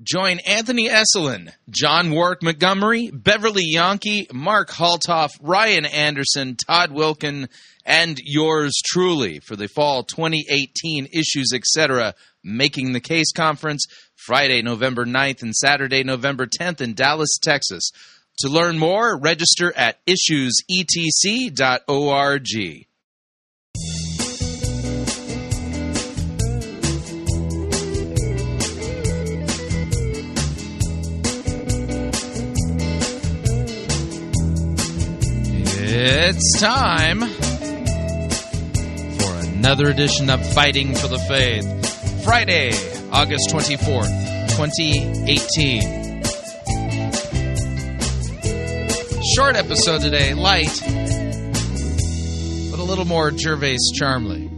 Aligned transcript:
Join 0.00 0.38
Anthony 0.46 0.88
Esolen, 0.88 1.52
John 1.70 2.12
Warwick 2.12 2.40
Montgomery, 2.40 3.10
Beverly 3.10 3.64
Yahnke, 3.74 4.32
Mark 4.32 4.70
Haltoff, 4.70 5.30
Ryan 5.42 5.86
Anderson, 5.86 6.54
Todd 6.54 6.90
Wilken, 6.90 7.48
and 7.84 8.16
yours 8.22 8.80
truly 8.86 9.40
for 9.40 9.56
the 9.56 9.66
fall 9.66 10.04
2018 10.04 11.08
issues, 11.12 11.52
etc. 11.52 12.14
Making 12.44 12.92
the 12.92 13.00
Case 13.00 13.32
Conference, 13.32 13.86
Friday, 14.14 14.62
November 14.62 15.04
9th 15.04 15.42
and 15.42 15.52
Saturday, 15.52 16.04
November 16.04 16.46
10th 16.46 16.80
in 16.80 16.94
Dallas, 16.94 17.36
Texas. 17.42 17.90
To 18.38 18.48
learn 18.48 18.78
more, 18.78 19.18
register 19.18 19.72
at 19.76 19.98
issuesetc.org. 20.06 21.58
It's 36.30 36.60
time 36.60 37.20
for 39.18 39.32
another 39.48 39.88
edition 39.88 40.28
of 40.28 40.46
Fighting 40.52 40.94
for 40.94 41.08
the 41.08 41.18
Faith. 41.20 41.64
Friday, 42.22 42.72
August 43.10 43.48
24th, 43.48 44.10
2018. 44.50 45.80
Short 49.34 49.56
episode 49.56 50.02
today, 50.02 50.34
light, 50.34 50.82
but 52.70 52.78
a 52.78 52.84
little 52.84 53.06
more 53.06 53.30
Gervais 53.34 53.78
Charmley. 53.94 54.57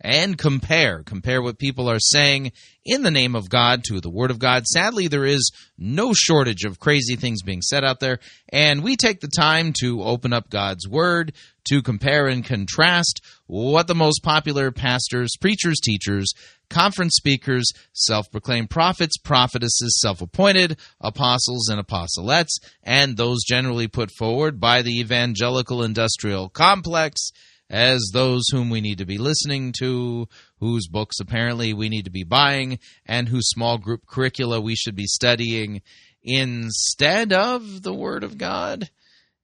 and 0.00 0.38
compare. 0.38 1.02
Compare 1.02 1.42
what 1.42 1.58
people 1.58 1.88
are 1.88 2.00
saying 2.00 2.52
in 2.84 3.02
the 3.02 3.10
name 3.10 3.34
of 3.34 3.50
God 3.50 3.84
to 3.84 4.00
the 4.00 4.10
Word 4.10 4.30
of 4.30 4.38
God. 4.38 4.66
Sadly, 4.66 5.08
there 5.08 5.26
is 5.26 5.50
no 5.78 6.12
shortage 6.14 6.64
of 6.64 6.80
crazy 6.80 7.16
things 7.16 7.42
being 7.42 7.62
said 7.62 7.84
out 7.84 8.00
there, 8.00 8.18
and 8.50 8.82
we 8.82 8.96
take 8.96 9.20
the 9.20 9.28
time 9.28 9.72
to 9.80 10.02
open 10.02 10.32
up 10.32 10.48
God's 10.48 10.88
Word 10.88 11.32
to 11.68 11.82
compare 11.82 12.26
and 12.26 12.44
contrast 12.44 13.20
what 13.46 13.86
the 13.86 13.94
most 13.94 14.22
popular 14.22 14.70
pastors, 14.70 15.36
preachers, 15.40 15.78
teachers, 15.80 16.32
conference 16.70 17.16
speakers, 17.16 17.70
self 17.92 18.30
proclaimed 18.30 18.70
prophets, 18.70 19.18
prophetesses, 19.18 19.98
self 20.00 20.22
appointed 20.22 20.78
apostles 21.00 21.68
and 21.68 21.84
apostolettes, 21.84 22.58
and 22.82 23.16
those 23.16 23.44
generally 23.46 23.88
put 23.88 24.10
forward 24.10 24.58
by 24.58 24.80
the 24.80 24.98
evangelical 24.98 25.82
industrial 25.82 26.48
complex 26.48 27.30
as 27.70 28.10
those 28.12 28.42
whom 28.50 28.68
we 28.68 28.80
need 28.80 28.98
to 28.98 29.06
be 29.06 29.16
listening 29.16 29.72
to, 29.78 30.26
whose 30.58 30.88
books 30.88 31.20
apparently 31.20 31.72
we 31.72 31.88
need 31.88 32.04
to 32.04 32.10
be 32.10 32.24
buying, 32.24 32.80
and 33.06 33.28
whose 33.28 33.48
small 33.48 33.78
group 33.78 34.04
curricula 34.06 34.60
we 34.60 34.74
should 34.74 34.96
be 34.96 35.06
studying 35.06 35.80
instead 36.22 37.32
of 37.32 37.82
the 37.82 37.94
Word 37.94 38.24
of 38.24 38.36
God. 38.36 38.90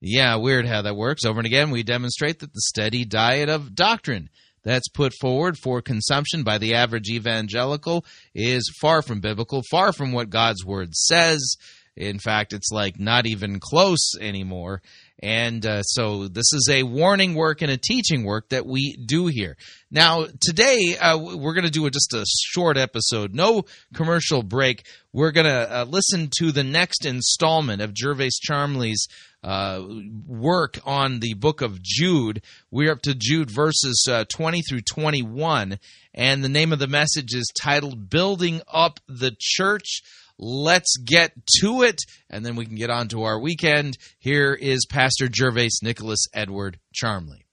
Yeah, 0.00 0.37
weird 0.37 0.67
how 0.67 0.83
that 0.83 0.97
works. 0.97 1.25
Over 1.25 1.39
and 1.39 1.47
again, 1.47 1.71
we 1.71 1.83
demonstrate 1.83 2.41
that 2.41 2.53
the 2.53 2.61
steady 2.61 3.05
diet 3.05 3.49
of 3.49 3.75
doctrine 3.75 4.29
that's 4.62 4.89
put 4.89 5.15
forward 5.21 5.56
for 5.56 5.81
consumption 5.81 6.43
by 6.43 6.59
the 6.59 6.75
average 6.75 7.09
evangelical 7.09 8.05
is 8.34 8.71
far 8.81 9.00
from 9.00 9.21
biblical, 9.21 9.62
far 9.71 9.93
from 9.93 10.11
what 10.11 10.29
God's 10.29 10.65
Word 10.65 10.93
says. 10.95 11.56
In 11.97 12.19
fact, 12.19 12.53
it's 12.53 12.71
like 12.71 12.99
not 12.99 13.27
even 13.27 13.59
close 13.59 14.12
anymore. 14.21 14.83
And 15.22 15.65
uh, 15.65 15.82
so 15.82 16.28
this 16.28 16.53
is 16.53 16.69
a 16.71 16.82
warning 16.82 17.34
work 17.34 17.62
and 17.62 17.71
a 17.71 17.78
teaching 17.78 18.25
work 18.25 18.50
that 18.50 18.66
we 18.66 18.97
do 18.97 19.27
here. 19.27 19.56
Now, 19.91 20.27
today 20.41 20.97
uh, 21.00 21.16
we're 21.19 21.54
going 21.54 21.65
to 21.65 21.71
do 21.71 21.87
a, 21.87 21.91
just 21.91 22.12
a 22.12 22.25
short 22.53 22.77
episode, 22.77 23.34
no 23.34 23.65
commercial 23.94 24.43
break. 24.43 24.87
We're 25.12 25.32
going 25.32 25.47
to 25.47 25.81
uh, 25.81 25.84
listen 25.84 26.28
to 26.38 26.53
the 26.53 26.65
next 26.65 27.06
installment 27.06 27.81
of 27.81 27.97
Gervais 27.97 28.31
Charmley's 28.43 29.09
uh, 29.43 29.81
work 30.26 30.78
on 30.84 31.21
the 31.21 31.34
book 31.34 31.62
of 31.62 31.81
Jude. 31.81 32.43
We're 32.71 32.93
up 32.93 33.03
to 33.03 33.15
Jude 33.15 33.50
verses 33.50 34.06
uh, 34.10 34.25
20 34.28 34.60
through 34.62 34.82
21, 34.82 35.78
and 36.12 36.44
the 36.44 36.49
name 36.49 36.72
of 36.72 36.78
the 36.78 36.88
message 36.88 37.32
is 37.32 37.50
titled 37.59 38.10
Building 38.10 38.60
Up 38.69 39.00
the 39.09 39.34
Church. 39.38 40.03
Let's 40.39 40.99
get 40.99 41.33
to 41.61 41.83
it, 41.83 41.97
and 42.29 42.45
then 42.45 42.57
we 42.57 42.67
can 42.67 42.77
get 42.77 42.91
on 42.91 43.09
to 43.09 43.23
our 43.23 43.41
weekend. 43.41 43.97
Here 44.19 44.53
is 44.53 44.85
Pastor 44.85 45.29
Gervais 45.35 45.71
Nicholas 45.83 46.27
Edward 46.35 46.79
Charmley. 46.93 47.47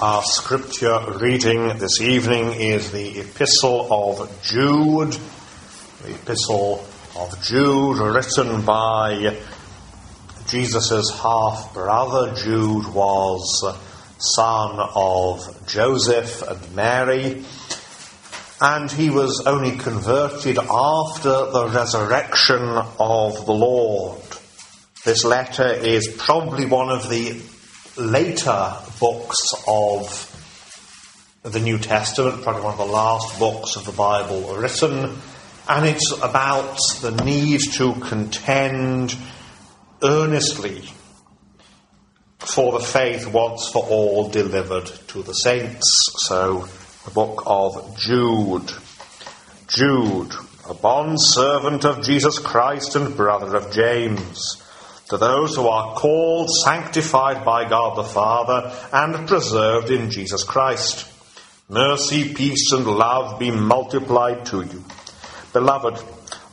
Our 0.00 0.22
scripture 0.24 1.00
reading 1.20 1.78
this 1.78 2.00
evening 2.00 2.60
is 2.60 2.90
the 2.90 3.20
Epistle 3.20 3.86
of 3.92 4.42
Jude, 4.42 5.16
the 6.02 6.14
Epistle 6.14 6.84
of 7.16 7.42
Jude, 7.42 7.98
written 7.98 8.62
by 8.62 9.36
Jesus' 10.48 11.10
half 11.22 11.72
brother. 11.72 12.34
Jude 12.34 12.92
was 12.92 13.74
son 14.18 14.78
of 14.94 15.66
Joseph 15.66 16.42
and 16.42 16.74
Mary 16.74 17.44
and 18.60 18.90
he 18.90 19.10
was 19.10 19.42
only 19.46 19.76
converted 19.76 20.58
after 20.58 21.28
the 21.28 21.70
resurrection 21.72 22.60
of 22.98 23.44
the 23.44 23.52
Lord. 23.52 24.22
This 25.04 25.24
letter 25.24 25.68
is 25.68 26.14
probably 26.16 26.66
one 26.66 26.90
of 26.90 27.08
the 27.10 27.40
later 27.96 28.74
books 28.98 29.36
of 29.68 30.32
the 31.42 31.60
New 31.60 31.78
Testament, 31.78 32.42
probably 32.42 32.62
one 32.62 32.72
of 32.72 32.78
the 32.78 32.92
last 32.92 33.38
books 33.38 33.76
of 33.76 33.84
the 33.84 33.92
Bible 33.92 34.56
written, 34.56 35.16
and 35.68 35.86
it's 35.86 36.12
about 36.22 36.78
the 37.02 37.12
need 37.24 37.60
to 37.74 37.94
contend 37.94 39.14
earnestly 40.02 40.88
for 42.38 42.72
the 42.72 42.84
faith 42.84 43.26
once 43.26 43.68
for 43.68 43.84
all 43.84 44.28
delivered 44.28 44.86
to 45.08 45.22
the 45.22 45.32
saints. 45.32 45.86
So, 46.26 46.68
the 47.06 47.12
book 47.12 47.44
of 47.46 47.96
Jude. 47.96 48.68
Jude, 49.68 50.32
a 50.68 50.74
bond 50.74 51.18
servant 51.20 51.84
of 51.84 52.02
Jesus 52.02 52.40
Christ 52.40 52.96
and 52.96 53.16
brother 53.16 53.54
of 53.56 53.72
James, 53.72 54.60
to 55.08 55.16
those 55.16 55.54
who 55.54 55.68
are 55.68 55.94
called, 55.94 56.50
sanctified 56.64 57.44
by 57.44 57.68
God 57.68 57.96
the 57.96 58.02
Father, 58.02 58.72
and 58.92 59.28
preserved 59.28 59.90
in 59.90 60.10
Jesus 60.10 60.42
Christ. 60.42 61.08
Mercy, 61.68 62.34
peace, 62.34 62.72
and 62.72 62.86
love 62.86 63.38
be 63.38 63.52
multiplied 63.52 64.44
to 64.46 64.62
you. 64.62 64.84
Beloved, 65.52 65.98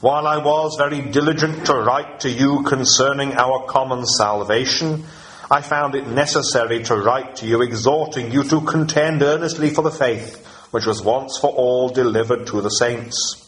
while 0.02 0.28
I 0.28 0.38
was 0.38 0.76
very 0.78 1.02
diligent 1.02 1.66
to 1.66 1.74
write 1.74 2.20
to 2.22 2.30
you 2.30 2.62
concerning 2.62 3.34
our 3.34 3.66
common 3.66 4.06
salvation, 4.06 5.06
I 5.50 5.62
found 5.62 5.96
it 5.96 6.08
necessary 6.08 6.84
to 6.84 6.96
write 6.96 7.38
to 7.38 7.48
you, 7.48 7.64
exhorting 7.64 8.32
you 8.32 8.44
to 8.44 8.62
contend 8.62 9.24
earnestly 9.24 9.72
for 9.72 9.82
the 9.82 9.92
faith 9.92 10.42
which 10.74 10.88
was 10.88 11.04
once 11.04 11.38
for 11.38 11.52
all 11.52 11.88
delivered 11.90 12.48
to 12.48 12.60
the 12.60 12.70
saints. 12.70 13.40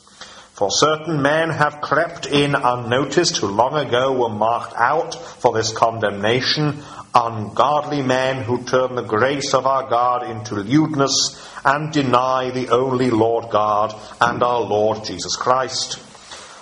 For 0.53 0.69
certain 0.69 1.23
men 1.23 1.49
have 1.49 1.81
crept 1.81 2.27
in 2.27 2.53
unnoticed 2.53 3.37
who 3.37 3.47
long 3.47 3.73
ago 3.73 4.13
were 4.13 4.29
marked 4.29 4.75
out 4.75 5.15
for 5.15 5.51
this 5.51 5.73
condemnation, 5.73 6.83
ungodly 7.15 8.03
men 8.03 8.43
who 8.43 8.63
turn 8.63 8.93
the 8.93 9.01
grace 9.01 9.55
of 9.55 9.65
our 9.65 9.89
God 9.89 10.29
into 10.29 10.53
lewdness 10.53 11.35
and 11.65 11.91
deny 11.91 12.51
the 12.51 12.69
only 12.69 13.09
Lord 13.09 13.49
God 13.49 13.99
and 14.21 14.43
our 14.43 14.61
Lord 14.61 15.03
Jesus 15.03 15.35
Christ. 15.35 15.99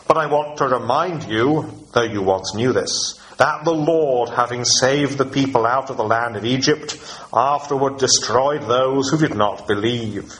But 0.08 0.16
I 0.16 0.28
want 0.28 0.60
to 0.60 0.68
remind 0.70 1.26
you, 1.26 1.70
though 1.92 2.04
you 2.04 2.22
once 2.22 2.56
knew 2.56 2.72
this, 2.72 3.20
that 3.38 3.66
the 3.66 3.74
Lord, 3.74 4.30
having 4.30 4.64
saved 4.64 5.18
the 5.18 5.26
people 5.26 5.66
out 5.66 5.90
of 5.90 5.98
the 5.98 6.06
land 6.06 6.38
of 6.38 6.46
Egypt, 6.46 6.98
afterward 7.34 7.98
destroyed 7.98 8.62
those 8.62 9.10
who 9.10 9.18
did 9.18 9.36
not 9.36 9.68
believe. 9.68 10.40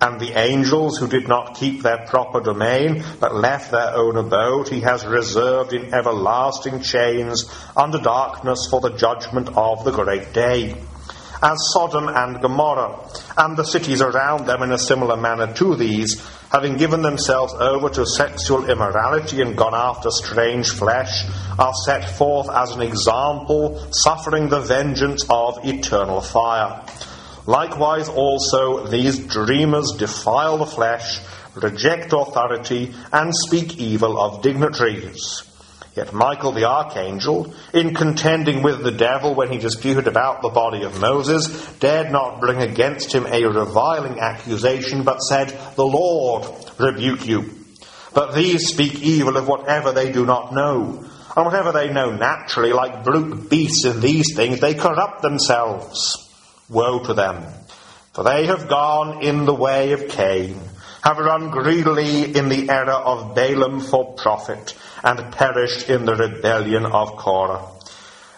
And 0.00 0.18
the 0.18 0.38
angels 0.38 0.96
who 0.96 1.06
did 1.06 1.28
not 1.28 1.56
keep 1.56 1.82
their 1.82 2.06
proper 2.06 2.40
domain, 2.40 3.04
but 3.20 3.34
left 3.34 3.70
their 3.70 3.94
own 3.94 4.16
abode, 4.16 4.68
he 4.68 4.80
has 4.80 5.04
reserved 5.04 5.74
in 5.74 5.92
everlasting 5.92 6.80
chains 6.80 7.44
under 7.76 7.98
darkness 7.98 8.66
for 8.70 8.80
the 8.80 8.96
judgment 8.96 9.50
of 9.56 9.84
the 9.84 9.90
great 9.90 10.32
day. 10.32 10.74
As 11.42 11.58
Sodom 11.72 12.08
and 12.08 12.40
Gomorrah, 12.40 12.98
and 13.36 13.56
the 13.56 13.64
cities 13.64 14.00
around 14.00 14.46
them 14.46 14.62
in 14.62 14.72
a 14.72 14.78
similar 14.78 15.16
manner 15.16 15.52
to 15.54 15.74
these, 15.74 16.22
having 16.50 16.76
given 16.76 17.02
themselves 17.02 17.52
over 17.54 17.88
to 17.90 18.06
sexual 18.06 18.68
immorality 18.68 19.40
and 19.40 19.56
gone 19.56 19.74
after 19.74 20.10
strange 20.10 20.70
flesh, 20.70 21.24
are 21.58 21.72
set 21.84 22.10
forth 22.16 22.48
as 22.50 22.72
an 22.72 22.82
example, 22.82 23.86
suffering 23.92 24.48
the 24.48 24.60
vengeance 24.60 25.24
of 25.30 25.58
eternal 25.64 26.20
fire. 26.20 26.82
Likewise, 27.46 28.08
also, 28.08 28.86
these 28.86 29.18
dreamers 29.18 29.92
defile 29.98 30.58
the 30.58 30.66
flesh, 30.66 31.20
reject 31.54 32.12
authority, 32.12 32.94
and 33.12 33.34
speak 33.34 33.78
evil 33.78 34.20
of 34.20 34.42
dignitaries. 34.42 35.42
Yet 35.96 36.12
Michael 36.12 36.52
the 36.52 36.66
archangel, 36.66 37.52
in 37.74 37.94
contending 37.94 38.62
with 38.62 38.82
the 38.82 38.92
devil 38.92 39.34
when 39.34 39.50
he 39.50 39.58
disputed 39.58 40.06
about 40.06 40.40
the 40.40 40.48
body 40.48 40.84
of 40.84 41.00
Moses, 41.00 41.48
dared 41.78 42.12
not 42.12 42.40
bring 42.40 42.62
against 42.62 43.12
him 43.12 43.26
a 43.26 43.44
reviling 43.44 44.20
accusation, 44.20 45.02
but 45.02 45.18
said, 45.18 45.48
The 45.74 45.84
Lord 45.84 46.46
rebuke 46.78 47.26
you. 47.26 47.50
But 48.14 48.34
these 48.34 48.68
speak 48.68 49.02
evil 49.02 49.36
of 49.36 49.48
whatever 49.48 49.92
they 49.92 50.12
do 50.12 50.24
not 50.24 50.54
know. 50.54 51.04
And 51.36 51.46
whatever 51.46 51.72
they 51.72 51.92
know 51.92 52.10
naturally, 52.10 52.72
like 52.72 53.04
brute 53.04 53.50
beasts 53.50 53.84
in 53.84 54.00
these 54.00 54.34
things, 54.34 54.60
they 54.60 54.74
corrupt 54.74 55.22
themselves. 55.22 56.29
Woe 56.70 57.00
to 57.00 57.14
them! 57.14 57.44
For 58.12 58.24
they 58.24 58.46
have 58.46 58.68
gone 58.68 59.22
in 59.22 59.44
the 59.44 59.54
way 59.54 59.92
of 59.92 60.08
Cain, 60.08 60.60
have 61.02 61.18
run 61.18 61.50
greedily 61.50 62.36
in 62.36 62.48
the 62.48 62.70
error 62.70 62.92
of 62.92 63.34
Balaam 63.34 63.80
for 63.80 64.14
profit, 64.14 64.76
and 65.02 65.32
perished 65.32 65.90
in 65.90 66.04
the 66.04 66.14
rebellion 66.14 66.86
of 66.86 67.16
Korah. 67.16 67.66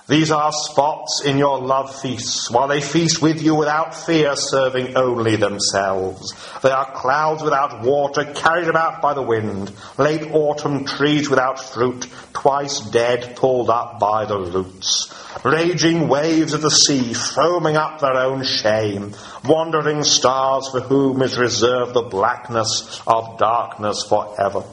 These 0.08 0.31
are 0.31 0.52
spots 0.52 1.22
in 1.25 1.38
your 1.38 1.60
love 1.60 1.94
feasts, 2.00 2.50
while 2.50 2.69
they 2.69 2.81
feast 2.81 3.22
with 3.22 3.40
you 3.40 3.54
without 3.54 3.94
fear, 3.94 4.34
serving 4.34 4.96
only 4.96 5.37
themselves. 5.37 6.34
They 6.62 6.70
are 6.70 6.90
clouds 6.93 7.43
without 7.43 7.82
water, 7.82 8.25
carried 8.25 8.69
about 8.69 9.00
by 9.00 9.14
the 9.14 9.22
wind, 9.22 9.72
late 9.99 10.31
autumn 10.32 10.84
trees 10.84 11.31
without 11.31 11.60
fruit, 11.60 12.06
twice 12.32 12.81
dead, 12.81 13.37
pulled 13.37 13.70
up 13.70 14.00
by 14.00 14.25
the 14.25 14.38
roots 14.38 15.12
raging 15.44 16.08
waves 16.08 16.52
of 16.52 16.62
the 16.62 16.70
sea 16.70 17.14
foaming 17.14 17.76
up 17.76 18.00
their 18.00 18.16
own 18.16 18.44
shame, 18.44 19.14
wandering 19.44 20.04
stars 20.04 20.69
for 20.69 20.81
whom 20.81 21.22
is 21.22 21.38
reserved 21.38 21.94
the 21.94 22.02
blackness 22.02 23.00
of 23.06 23.38
darkness 23.38 24.04
forever. 24.08 24.64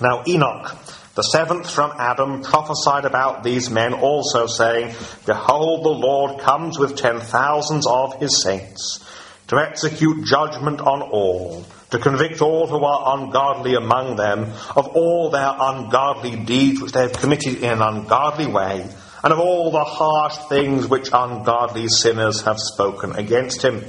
Now 0.00 0.24
Enoch, 0.26 0.76
the 1.14 1.22
seventh 1.22 1.70
from 1.70 1.92
Adam, 1.98 2.42
prophesied 2.42 3.04
about 3.04 3.44
these 3.44 3.70
men 3.70 3.94
also, 3.94 4.46
saying, 4.46 4.94
Behold, 5.26 5.84
the 5.84 5.90
Lord 5.90 6.40
comes 6.40 6.78
with 6.78 6.96
ten 6.96 7.20
thousands 7.20 7.86
of 7.86 8.20
his 8.20 8.42
saints, 8.42 9.04
to 9.46 9.56
execute 9.58 10.24
judgment 10.24 10.80
on 10.80 11.02
all, 11.02 11.64
to 11.90 11.98
convict 12.00 12.42
all 12.42 12.66
who 12.66 12.84
are 12.84 13.16
ungodly 13.18 13.76
among 13.76 14.16
them 14.16 14.52
of 14.74 14.88
all 14.88 15.30
their 15.30 15.54
ungodly 15.56 16.34
deeds 16.34 16.80
which 16.80 16.92
they 16.92 17.02
have 17.02 17.12
committed 17.12 17.58
in 17.58 17.70
an 17.70 17.82
ungodly 17.82 18.46
way, 18.46 18.84
and 19.22 19.32
of 19.32 19.38
all 19.38 19.70
the 19.70 19.84
harsh 19.84 20.36
things 20.48 20.88
which 20.88 21.10
ungodly 21.12 21.86
sinners 21.86 22.42
have 22.42 22.58
spoken 22.58 23.14
against 23.14 23.62
him. 23.62 23.84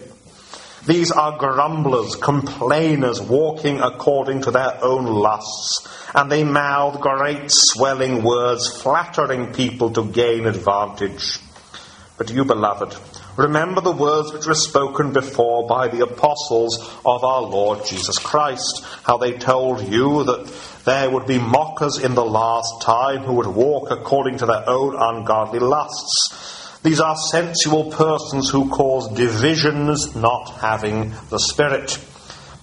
These 0.85 1.11
are 1.11 1.37
grumblers, 1.37 2.15
complainers, 2.15 3.19
walking 3.19 3.81
according 3.81 4.43
to 4.43 4.51
their 4.51 4.83
own 4.83 5.05
lusts, 5.05 5.87
and 6.13 6.31
they 6.31 6.43
mouth 6.43 7.01
great 7.01 7.47
swelling 7.47 8.23
words, 8.23 8.69
flattering 8.81 9.51
people 9.51 9.89
to 9.91 10.05
gain 10.05 10.45
advantage. 10.45 11.39
But 12.19 12.29
you, 12.29 12.45
beloved, 12.45 12.95
remember 13.35 13.81
the 13.81 13.91
words 13.91 14.31
which 14.31 14.45
were 14.45 14.53
spoken 14.53 15.11
before 15.11 15.67
by 15.67 15.87
the 15.87 16.01
apostles 16.01 16.77
of 17.03 17.23
our 17.23 17.41
Lord 17.41 17.83
Jesus 17.85 18.19
Christ, 18.19 18.85
how 19.03 19.17
they 19.17 19.33
told 19.33 19.91
you 19.91 20.23
that 20.23 20.53
there 20.85 21.09
would 21.09 21.25
be 21.25 21.39
mockers 21.39 21.97
in 21.97 22.13
the 22.13 22.23
last 22.23 22.83
time 22.83 23.23
who 23.23 23.33
would 23.33 23.47
walk 23.47 23.89
according 23.89 24.37
to 24.37 24.45
their 24.45 24.69
own 24.69 24.95
ungodly 24.95 25.59
lusts. 25.59 26.64
These 26.85 26.99
are 26.99 27.15
sensual 27.31 27.89
persons 27.89 28.51
who 28.51 28.69
cause 28.69 29.11
divisions, 29.11 30.15
not 30.15 30.51
having 30.59 31.15
the 31.31 31.39
Spirit. 31.39 31.97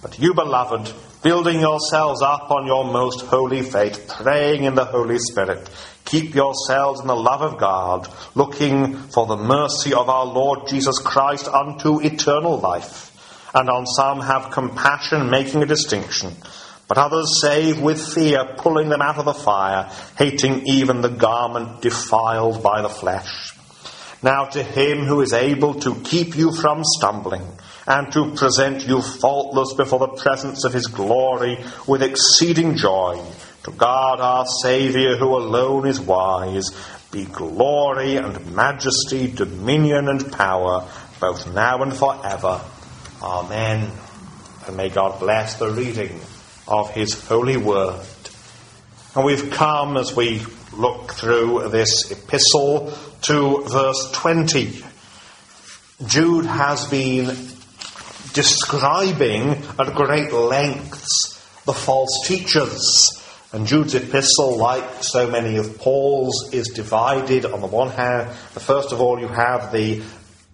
But 0.00 0.16
you, 0.20 0.32
beloved, 0.32 0.94
building 1.24 1.58
yourselves 1.58 2.22
up 2.22 2.48
on 2.52 2.69
your 2.69 2.84
most 2.84 3.22
holy 3.22 3.62
faith, 3.62 4.06
praying 4.08 4.62
in 4.62 4.76
the 4.76 4.84
Holy 4.84 5.19
Spirit, 5.19 5.69
keep 6.04 6.36
yourselves 6.36 7.00
in 7.00 7.08
the 7.08 7.16
love 7.16 7.42
of 7.42 7.58
God, 7.58 8.06
looking 8.36 8.94
for 8.94 9.26
the 9.26 9.36
mercy 9.36 9.92
of 9.92 10.08
our 10.08 10.26
Lord 10.26 10.69
Jesus 10.69 11.00
Christ 11.00 11.48
unto 11.48 12.00
eternal 12.00 12.60
life. 12.60 13.10
And 13.52 13.69
on 13.69 13.86
some 13.86 14.20
have 14.20 14.52
compassion, 14.52 15.30
making 15.30 15.64
a 15.64 15.66
distinction 15.66 16.36
but 16.88 16.98
others 16.98 17.40
save 17.40 17.80
with 17.80 18.14
fear, 18.14 18.54
pulling 18.58 18.90
them 18.90 19.00
out 19.00 19.16
of 19.16 19.24
the 19.24 19.32
fire, 19.32 19.90
hating 20.19 20.66
even 20.66 21.00
the 21.00 21.08
garment 21.08 21.80
defiled 21.80 22.62
by 22.62 22.82
the 22.82 22.88
flesh. 22.88 23.54
Now 24.22 24.44
to 24.44 24.62
him 24.62 25.04
who 25.04 25.20
is 25.20 25.32
able 25.32 25.74
to 25.80 25.96
keep 25.96 26.36
you 26.36 26.52
from 26.52 26.84
stumbling, 26.84 27.46
and 27.86 28.12
to 28.12 28.32
present 28.36 28.86
you 28.86 29.02
faultless 29.02 29.74
before 29.74 29.98
the 29.98 30.08
presence 30.08 30.64
of 30.64 30.72
his 30.72 30.86
glory 30.86 31.58
with 31.86 32.02
exceeding 32.02 32.76
joy, 32.76 33.20
to 33.64 33.72
God 33.72 34.20
our 34.20 34.46
Saviour, 34.62 35.16
who 35.16 35.36
alone 35.36 35.86
is 35.86 36.00
wise, 36.00 36.70
be 37.10 37.24
glory 37.24 38.16
and 38.16 38.54
majesty, 38.54 39.30
dominion 39.30 40.08
and 40.08 40.32
power, 40.32 40.88
both 41.20 41.52
now 41.52 41.82
and 41.82 41.94
forever. 41.94 42.60
Amen. 43.20 43.90
And 44.66 44.76
may 44.76 44.88
God 44.88 45.19
bless 45.20 45.56
the 45.58 45.70
reading 45.70 46.20
of 46.66 46.90
His 46.90 47.26
holy 47.26 47.56
word. 47.56 48.00
And 49.14 49.24
we've 49.24 49.50
come 49.50 49.96
as 49.96 50.16
we 50.16 50.42
look 50.72 51.12
through 51.12 51.69
this 51.69 52.10
epistle 52.10 52.92
to 53.22 53.62
verse 53.64 54.10
20. 54.12 54.84
Jude 56.06 56.46
has 56.46 56.86
been 56.86 57.26
describing 58.32 59.50
at 59.78 59.94
great 59.94 60.32
lengths 60.32 61.40
the 61.64 61.72
false 61.72 62.26
teachers. 62.26 63.19
And 63.52 63.66
Jude's 63.66 63.94
epistle, 63.94 64.56
like 64.56 65.04
so 65.04 65.30
many 65.30 65.58
of 65.58 65.78
Paul's, 65.78 66.52
is 66.52 66.69
divided 66.69 67.44
on 67.44 67.60
the 67.60 67.66
one 67.66 67.90
hand. 67.90 68.30
First 68.30 68.92
of 68.92 69.00
all, 69.00 69.20
you 69.20 69.28
have 69.28 69.72
the 69.72 70.02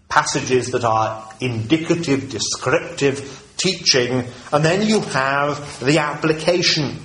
passages 0.09 0.73
that 0.73 0.85
are 0.85 1.33
indicative, 1.41 2.29
descriptive, 2.29 3.53
teaching, 3.57 4.25
and 4.53 4.65
then 4.65 4.87
you 4.87 5.01
have 5.01 5.81
the 5.81 5.99
application. 5.99 6.99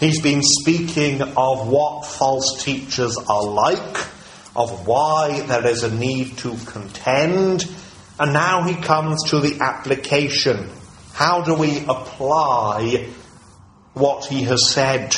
He's 0.00 0.20
been 0.20 0.42
speaking 0.42 1.22
of 1.22 1.68
what 1.68 2.04
false 2.04 2.62
teachers 2.62 3.16
are 3.16 3.44
like, 3.44 4.06
of 4.56 4.86
why 4.86 5.40
there 5.42 5.66
is 5.66 5.82
a 5.82 5.94
need 5.94 6.38
to 6.38 6.56
contend, 6.66 7.70
and 8.18 8.32
now 8.32 8.62
he 8.64 8.74
comes 8.74 9.30
to 9.30 9.40
the 9.40 9.58
application. 9.60 10.70
How 11.12 11.42
do 11.42 11.54
we 11.54 11.84
apply 11.86 13.08
what 13.92 14.24
he 14.24 14.42
has 14.44 14.70
said? 14.70 15.14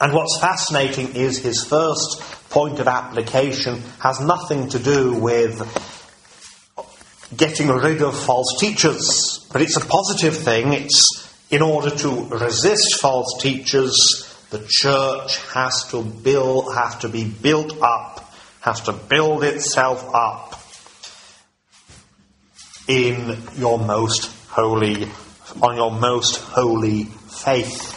And 0.00 0.12
what's 0.12 0.38
fascinating 0.40 1.14
is 1.14 1.38
his 1.38 1.64
first 1.64 2.20
point 2.50 2.78
of 2.80 2.88
application 2.88 3.82
has 4.00 4.20
nothing 4.20 4.68
to 4.70 4.78
do 4.78 5.14
with 5.14 5.60
getting 7.36 7.68
rid 7.68 8.02
of 8.02 8.18
false 8.18 8.58
teachers. 8.58 9.46
But 9.52 9.62
it's 9.62 9.76
a 9.76 9.86
positive 9.86 10.36
thing. 10.36 10.72
It's 10.72 11.28
in 11.50 11.62
order 11.62 11.90
to 11.90 12.24
resist 12.28 13.00
false 13.00 13.40
teachers, 13.40 14.29
the 14.50 14.64
church 14.68 15.38
has 15.52 15.84
to 15.90 16.02
build, 16.02 16.74
has 16.74 16.96
to 16.98 17.08
be 17.08 17.24
built 17.24 17.80
up, 17.82 18.32
has 18.60 18.80
to 18.82 18.92
build 18.92 19.44
itself 19.44 20.08
up 20.14 20.60
in 22.88 23.38
your 23.56 23.78
most 23.78 24.30
holy, 24.48 25.08
on 25.62 25.76
your 25.76 25.92
most 25.92 26.36
holy 26.36 27.04
faith. 27.04 27.96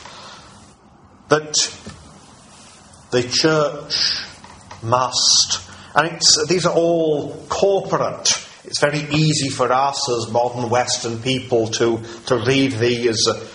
That 1.30 1.54
the 3.12 3.24
church 3.24 4.24
must, 4.84 5.70
and 5.96 6.20
these 6.48 6.66
are 6.66 6.76
all 6.76 7.46
corporate 7.50 8.30
it's 8.66 8.80
very 8.80 9.02
easy 9.12 9.50
for 9.50 9.72
us 9.72 10.10
as 10.10 10.32
modern 10.32 10.70
Western 10.70 11.22
people 11.22 11.68
to, 11.68 12.02
to 12.28 12.38
read 12.38 12.72
these 12.72 13.28
uh, 13.28 13.46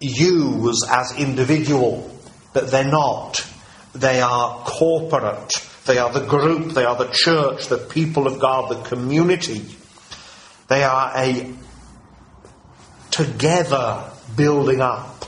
yous 0.00 0.82
as 0.90 1.14
individual, 1.18 2.10
but 2.52 2.70
they're 2.70 2.84
not. 2.84 3.46
They 3.94 4.20
are 4.20 4.64
corporate. 4.64 5.52
They 5.86 5.98
are 5.98 6.12
the 6.12 6.24
group, 6.24 6.72
they 6.72 6.84
are 6.84 6.96
the 6.96 7.10
church, 7.12 7.66
the 7.66 7.78
people 7.78 8.26
of 8.26 8.38
God, 8.38 8.70
the 8.70 8.88
community. 8.88 9.64
They 10.68 10.84
are 10.84 11.12
a 11.16 11.52
together 13.10 14.04
building 14.36 14.80
up. 14.80 15.24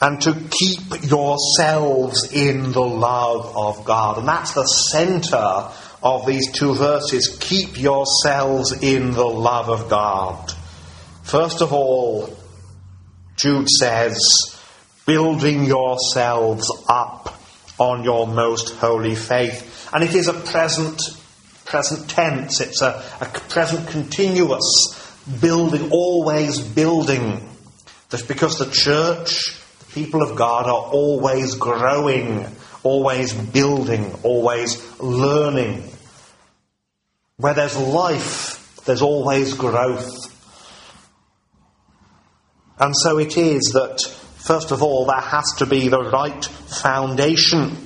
And 0.00 0.20
to 0.22 0.34
keep 0.50 1.08
yourselves 1.08 2.32
in 2.32 2.72
the 2.72 2.80
love 2.80 3.56
of 3.56 3.84
God. 3.84 4.18
And 4.18 4.28
that's 4.28 4.52
the 4.52 4.66
center 4.66 5.70
of 6.02 6.26
these 6.26 6.50
two 6.50 6.74
verses. 6.74 7.38
Keep 7.40 7.80
yourselves 7.80 8.72
in 8.82 9.12
the 9.12 9.24
love 9.24 9.70
of 9.70 9.88
God. 9.88 10.52
First 11.22 11.62
of 11.62 11.72
all, 11.72 12.36
Jude 13.36 13.68
says, 13.68 14.18
building 15.06 15.64
yourselves 15.64 16.70
up 16.88 17.40
on 17.78 18.04
your 18.04 18.26
most 18.26 18.74
holy 18.76 19.14
faith. 19.14 19.90
And 19.92 20.04
it 20.04 20.14
is 20.14 20.28
a 20.28 20.34
present 20.34 21.00
present 21.64 22.08
tense, 22.08 22.60
it's 22.60 22.82
a, 22.82 23.02
a 23.20 23.24
present 23.48 23.88
continuous 23.88 24.64
building, 25.40 25.90
always 25.90 26.60
building. 26.60 27.48
That 28.10 28.28
because 28.28 28.58
the 28.58 28.70
church, 28.70 29.58
the 29.78 29.84
people 29.86 30.22
of 30.22 30.36
God 30.36 30.66
are 30.66 30.90
always 30.92 31.54
growing, 31.54 32.46
always 32.82 33.32
building, 33.32 34.14
always 34.22 35.00
learning. 35.00 35.82
Where 37.38 37.54
there's 37.54 37.76
life, 37.76 38.84
there's 38.84 39.02
always 39.02 39.54
growth. 39.54 40.30
And 42.78 42.94
so 42.96 43.18
it 43.18 43.36
is 43.36 43.62
that, 43.72 43.98
first 44.44 44.70
of 44.70 44.82
all, 44.82 45.06
there 45.06 45.20
has 45.20 45.44
to 45.58 45.66
be 45.66 45.88
the 45.88 46.02
right 46.02 46.44
foundation. 46.44 47.76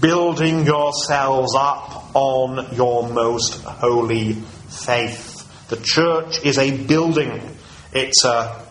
Building 0.00 0.64
yourselves 0.64 1.54
up 1.54 2.14
on 2.14 2.74
your 2.74 3.08
most 3.08 3.62
holy 3.62 4.32
faith. 4.32 5.68
The 5.68 5.76
church 5.76 6.44
is 6.44 6.58
a 6.58 6.70
building. 6.86 7.56
It's 7.92 8.24
a, 8.24 8.64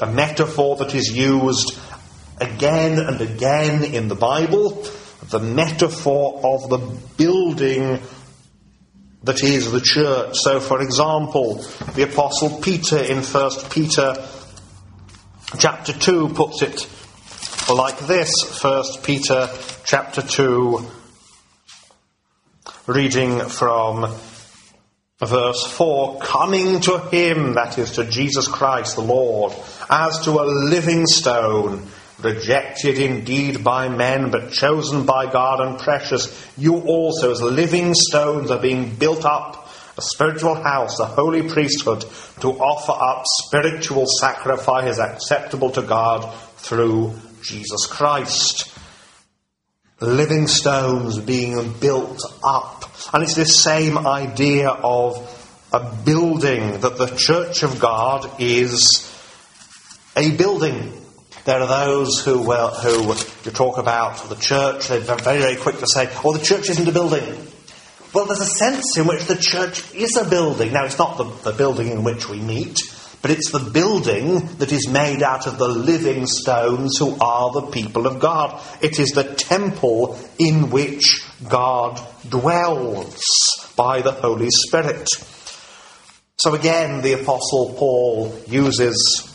a 0.00 0.06
metaphor 0.06 0.76
that 0.76 0.94
is 0.94 1.10
used 1.10 1.78
again 2.40 2.98
and 2.98 3.20
again 3.20 3.84
in 3.84 4.08
the 4.08 4.14
Bible. 4.14 4.86
The 5.30 5.40
metaphor 5.40 6.40
of 6.44 6.68
the 6.68 6.78
building 7.16 8.00
that 9.24 9.42
is 9.42 9.72
the 9.72 9.80
church. 9.80 10.36
So, 10.36 10.60
for 10.60 10.82
example, 10.82 11.64
the 11.94 12.02
Apostle 12.02 12.60
Peter 12.60 12.98
in 12.98 13.22
1 13.22 13.50
Peter 13.70 14.14
chapter 15.58 15.92
2 15.92 16.30
puts 16.30 16.62
it 16.62 16.88
like 17.72 17.98
this 18.00 18.62
1 18.62 18.84
Peter 19.02 19.48
chapter 19.84 20.22
2, 20.22 20.84
reading 22.86 23.40
from 23.40 24.12
verse 25.18 25.66
4 25.66 26.18
coming 26.18 26.80
to 26.80 26.98
him, 27.10 27.54
that 27.54 27.78
is 27.78 27.92
to 27.92 28.04
Jesus 28.04 28.48
Christ 28.48 28.96
the 28.96 29.02
Lord, 29.02 29.52
as 29.88 30.20
to 30.24 30.32
a 30.32 30.44
living 30.44 31.06
stone, 31.06 31.86
rejected 32.20 32.98
indeed 32.98 33.62
by 33.62 33.88
men, 33.88 34.30
but 34.30 34.52
chosen 34.52 35.06
by 35.06 35.30
God 35.30 35.60
and 35.60 35.78
precious, 35.78 36.48
you 36.56 36.78
also, 36.80 37.30
as 37.30 37.42
living 37.42 37.94
stones, 37.94 38.50
are 38.50 38.60
being 38.60 38.94
built 38.94 39.24
up. 39.24 39.63
A 39.96 40.02
spiritual 40.02 40.54
house, 40.54 40.98
a 40.98 41.06
holy 41.06 41.48
priesthood, 41.48 42.04
to 42.40 42.50
offer 42.50 42.92
up 42.92 43.24
spiritual 43.46 44.06
sacrifices 44.20 44.98
acceptable 44.98 45.70
to 45.70 45.82
God 45.82 46.34
through 46.56 47.14
Jesus 47.42 47.86
Christ. 47.86 48.70
Living 50.00 50.48
stones 50.48 51.18
being 51.18 51.72
built 51.74 52.20
up 52.42 52.84
and 53.12 53.22
it's 53.22 53.34
this 53.34 53.62
same 53.62 53.98
idea 54.06 54.70
of 54.70 55.16
a 55.72 55.94
building, 56.04 56.80
that 56.80 56.98
the 56.98 57.06
church 57.16 57.62
of 57.62 57.78
God 57.78 58.28
is 58.40 59.10
a 60.16 60.36
building. 60.36 60.92
There 61.44 61.60
are 61.60 61.66
those 61.66 62.24
who, 62.24 62.42
well, 62.42 62.70
who 62.74 63.14
you 63.44 63.50
talk 63.50 63.78
about 63.78 64.28
the 64.28 64.36
church, 64.36 64.88
they're 64.88 65.00
very, 65.00 65.40
very 65.40 65.56
quick 65.56 65.78
to 65.78 65.86
say, 65.86 66.08
oh, 66.24 66.32
the 66.32 66.44
church 66.44 66.70
isn't 66.70 66.88
a 66.88 66.92
building. 66.92 67.24
Well, 68.14 68.26
there's 68.26 68.40
a 68.40 68.46
sense 68.46 68.96
in 68.96 69.08
which 69.08 69.24
the 69.24 69.34
church 69.34 69.92
is 69.92 70.16
a 70.16 70.24
building. 70.24 70.72
Now, 70.72 70.84
it's 70.84 70.98
not 70.98 71.18
the, 71.18 71.24
the 71.50 71.52
building 71.52 71.88
in 71.88 72.04
which 72.04 72.28
we 72.28 72.38
meet, 72.38 72.78
but 73.22 73.32
it's 73.32 73.50
the 73.50 73.58
building 73.58 74.38
that 74.58 74.70
is 74.70 74.86
made 74.88 75.20
out 75.20 75.48
of 75.48 75.58
the 75.58 75.66
living 75.66 76.26
stones 76.26 76.96
who 76.96 77.16
are 77.20 77.50
the 77.50 77.72
people 77.72 78.06
of 78.06 78.20
God. 78.20 78.62
It 78.80 79.00
is 79.00 79.08
the 79.08 79.24
temple 79.24 80.16
in 80.38 80.70
which 80.70 81.24
God 81.48 82.00
dwells 82.28 83.20
by 83.76 84.00
the 84.00 84.12
Holy 84.12 84.50
Spirit. 84.50 85.08
So 86.36 86.54
again, 86.54 87.02
the 87.02 87.14
Apostle 87.20 87.74
Paul 87.76 88.32
uses 88.46 89.28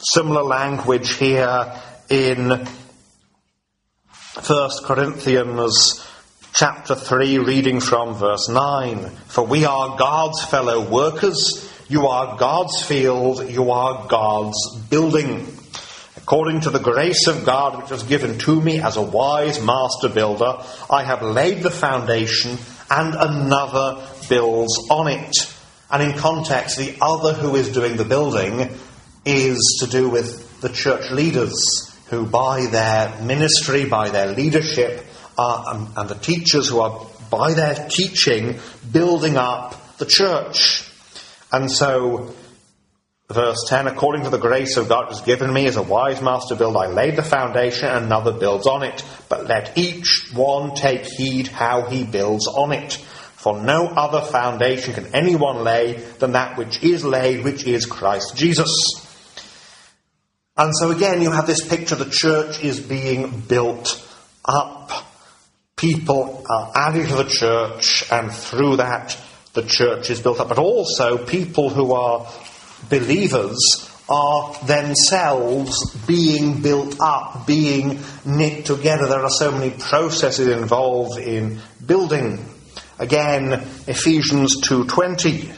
similar 0.00 0.42
language 0.42 1.12
here 1.18 1.80
in 2.08 2.66
1 4.44 4.70
Corinthians 4.84 6.09
chapter 6.52 6.94
3, 6.94 7.38
reading 7.38 7.80
from 7.80 8.14
verse 8.14 8.48
9. 8.48 9.08
For 9.28 9.44
we 9.44 9.64
are 9.64 9.96
God's 9.96 10.42
fellow 10.44 10.88
workers. 10.88 11.68
You 11.88 12.06
are 12.06 12.38
God's 12.38 12.82
field, 12.82 13.50
you 13.50 13.70
are 13.72 14.06
God's 14.08 14.56
building. 14.88 15.46
According 16.16 16.60
to 16.62 16.70
the 16.70 16.78
grace 16.78 17.26
of 17.26 17.44
God 17.44 17.80
which 17.80 17.90
was 17.90 18.04
given 18.04 18.38
to 18.38 18.60
me 18.60 18.80
as 18.80 18.96
a 18.96 19.02
wise 19.02 19.60
master 19.60 20.08
builder, 20.08 20.58
I 20.88 21.02
have 21.02 21.22
laid 21.22 21.62
the 21.62 21.70
foundation 21.70 22.58
and 22.90 23.14
another 23.14 24.06
builds 24.28 24.88
on 24.88 25.08
it. 25.08 25.34
And 25.90 26.02
in 26.02 26.16
context, 26.16 26.78
the 26.78 26.96
other 27.00 27.32
who 27.32 27.56
is 27.56 27.72
doing 27.72 27.96
the 27.96 28.04
building 28.04 28.70
is 29.24 29.78
to 29.80 29.90
do 29.90 30.08
with 30.08 30.60
the 30.60 30.68
church 30.68 31.10
leaders 31.10 31.56
who, 32.10 32.26
by 32.26 32.66
their 32.66 33.20
ministry, 33.22 33.84
by 33.86 34.10
their 34.10 34.32
leadership, 34.32 35.04
and, 35.40 35.88
and 35.96 36.08
the 36.08 36.14
teachers 36.14 36.68
who 36.68 36.80
are, 36.80 37.06
by 37.30 37.54
their 37.54 37.88
teaching, 37.88 38.58
building 38.92 39.36
up 39.36 39.98
the 39.98 40.06
church. 40.06 40.88
And 41.52 41.70
so, 41.70 42.34
verse 43.28 43.64
10 43.68 43.86
according 43.86 44.24
to 44.24 44.30
the 44.30 44.38
grace 44.38 44.76
of 44.76 44.88
God 44.88 45.08
has 45.08 45.20
given 45.22 45.52
me 45.52 45.66
as 45.66 45.76
a 45.76 45.82
wise 45.82 46.20
master 46.20 46.56
builder, 46.56 46.78
I 46.78 46.86
laid 46.88 47.16
the 47.16 47.22
foundation, 47.22 47.88
and 47.88 48.06
another 48.06 48.32
builds 48.32 48.66
on 48.66 48.82
it. 48.82 49.04
But 49.28 49.46
let 49.46 49.78
each 49.78 50.30
one 50.34 50.74
take 50.74 51.04
heed 51.04 51.48
how 51.48 51.82
he 51.82 52.04
builds 52.04 52.46
on 52.46 52.72
it. 52.72 52.94
For 53.40 53.58
no 53.58 53.86
other 53.86 54.20
foundation 54.20 54.92
can 54.92 55.14
anyone 55.14 55.64
lay 55.64 55.94
than 56.18 56.32
that 56.32 56.58
which 56.58 56.82
is 56.82 57.04
laid, 57.04 57.42
which 57.42 57.64
is 57.64 57.86
Christ 57.86 58.36
Jesus. 58.36 58.70
And 60.56 60.76
so 60.76 60.90
again, 60.90 61.22
you 61.22 61.30
have 61.30 61.46
this 61.46 61.66
picture 61.66 61.94
the 61.94 62.10
church 62.10 62.62
is 62.62 62.80
being 62.80 63.40
built 63.40 64.06
up. 64.44 65.09
People 65.80 66.44
are 66.50 66.72
added 66.74 67.08
to 67.08 67.14
the 67.14 67.24
church, 67.24 68.04
and 68.12 68.30
through 68.30 68.76
that, 68.76 69.16
the 69.54 69.62
church 69.62 70.10
is 70.10 70.20
built 70.20 70.38
up, 70.38 70.48
but 70.48 70.58
also 70.58 71.24
people 71.24 71.70
who 71.70 71.92
are 71.92 72.30
believers 72.90 73.88
are 74.06 74.52
themselves 74.66 75.94
being 76.06 76.60
built 76.60 77.00
up, 77.00 77.46
being 77.46 77.98
knit 78.26 78.66
together. 78.66 79.06
There 79.06 79.22
are 79.22 79.30
so 79.30 79.52
many 79.52 79.70
processes 79.70 80.48
involved 80.48 81.18
in 81.18 81.60
building. 81.86 82.44
Again, 82.98 83.52
Ephesians 83.86 84.60
2:20 84.60 85.50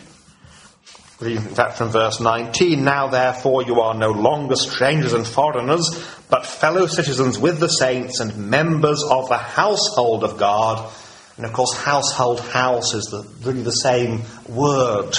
reading 1.22 1.54
that 1.54 1.78
from 1.78 1.90
verse 1.90 2.20
19. 2.20 2.84
Now 2.84 3.08
therefore 3.08 3.62
you 3.62 3.80
are 3.80 3.94
no 3.94 4.10
longer 4.10 4.56
strangers 4.56 5.12
and 5.12 5.26
foreigners, 5.26 5.88
but 6.28 6.44
fellow 6.44 6.86
citizens 6.86 7.38
with 7.38 7.60
the 7.60 7.68
saints 7.68 8.20
and 8.20 8.50
members 8.50 9.02
of 9.02 9.28
the 9.28 9.38
household 9.38 10.24
of 10.24 10.38
God 10.38 10.92
and 11.36 11.46
of 11.46 11.52
course, 11.52 11.74
household 11.76 12.40
house 12.40 12.94
is 12.94 13.04
the, 13.06 13.26
really 13.42 13.62
the 13.62 13.70
same 13.70 14.22
word. 14.48 15.16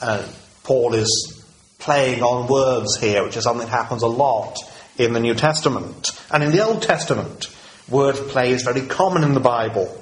Uh, 0.00 0.26
Paul 0.62 0.94
is 0.94 1.44
playing 1.78 2.22
on 2.22 2.48
words 2.48 2.98
here, 2.98 3.24
which 3.24 3.36
is 3.36 3.44
something 3.44 3.66
that 3.66 3.72
happens 3.72 4.02
a 4.02 4.08
lot 4.08 4.56
in 4.98 5.14
the 5.14 5.20
New 5.20 5.34
Testament. 5.34 6.10
And 6.30 6.42
in 6.42 6.52
the 6.52 6.64
Old 6.64 6.82
Testament, 6.82 7.48
word 7.88 8.14
play 8.14 8.52
is 8.52 8.62
very 8.62 8.82
common 8.82 9.24
in 9.24 9.32
the 9.34 9.40
Bible. 9.40 10.01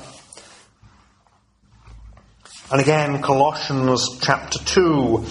And 2.71 2.79
again, 2.79 3.21
Colossians 3.21 4.17
chapter 4.21 4.57
2 4.57 5.25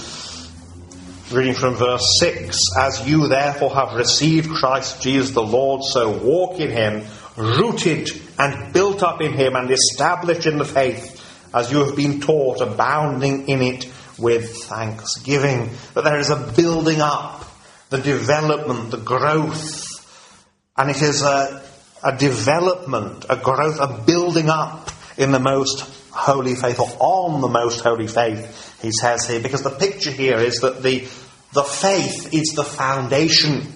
Reading 1.33 1.55
from 1.55 1.75
verse 1.75 2.19
6 2.19 2.59
As 2.79 3.09
you 3.09 3.29
therefore 3.29 3.71
have 3.71 3.95
received 3.95 4.51
Christ 4.51 5.01
Jesus 5.01 5.31
the 5.31 5.43
Lord, 5.43 5.83
so 5.83 6.11
walk 6.11 6.61
in 6.61 6.71
him, 6.71 7.07
rooted 7.39 8.11
and 8.39 8.75
built 8.75 9.03
up 9.03 9.23
in 9.23 9.33
him, 9.33 9.57
and 9.57 9.71
established 9.71 10.45
in 10.45 10.59
the 10.59 10.67
faith, 10.67 11.19
as 11.55 11.73
you 11.73 11.79
have 11.79 11.97
been 11.97 12.21
taught, 12.21 12.61
abounding 12.61 13.49
in 13.49 13.63
it 13.63 13.91
with 14.19 14.65
thanksgiving. 14.65 15.71
That 15.95 16.05
there 16.05 16.19
is 16.19 16.29
a 16.29 16.53
building 16.55 17.01
up, 17.01 17.43
the 17.89 17.99
development, 18.03 18.91
the 18.91 18.99
growth, 18.99 19.87
and 20.77 20.91
it 20.91 21.01
is 21.01 21.23
a, 21.23 21.63
a 22.05 22.15
development, 22.19 23.25
a 23.31 23.37
growth, 23.39 23.81
a 23.81 24.03
building 24.05 24.51
up 24.51 24.91
in 25.17 25.33
the 25.33 25.41
most 25.41 26.00
holy 26.11 26.55
faith, 26.55 26.81
or 26.81 26.89
on 26.99 27.41
the 27.41 27.49
most 27.49 27.81
holy 27.81 28.07
faith 28.07 28.79
he 28.83 28.91
says 28.93 29.27
here, 29.27 29.41
because 29.41 29.63
the 29.63 29.71
picture 29.71 30.11
here 30.11 30.39
is 30.39 30.57
that 30.61 30.83
the, 30.83 31.01
the 31.53 31.65
faith 31.65 32.33
is 32.33 32.55
the 32.55 32.65
foundation, 32.65 33.67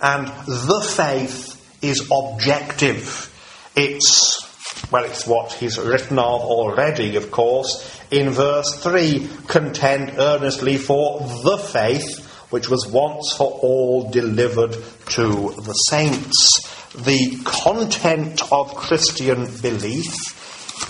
and 0.00 0.28
the 0.46 0.92
faith 0.96 1.54
is 1.82 2.08
objective. 2.10 3.34
It's, 3.76 4.44
well, 4.90 5.04
it's 5.04 5.26
what 5.26 5.52
he's 5.52 5.78
written 5.78 6.18
of 6.18 6.42
already, 6.42 7.16
of 7.16 7.30
course. 7.30 8.00
In 8.10 8.30
verse 8.30 8.74
3, 8.82 9.28
contend 9.46 10.18
earnestly 10.18 10.76
for 10.76 11.20
the 11.20 11.58
faith 11.58 12.24
which 12.50 12.70
was 12.70 12.86
once 12.86 13.34
for 13.36 13.50
all 13.62 14.10
delivered 14.10 14.72
to 14.72 15.52
the 15.56 15.74
saints. 15.88 16.60
The 16.94 17.38
content 17.44 18.40
of 18.50 18.74
Christian 18.74 19.46
belief 19.60 20.37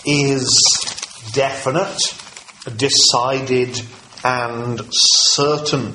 is 0.04 1.30
definite 1.32 1.98
decided 2.76 3.80
and 4.24 4.80
certain. 4.90 5.94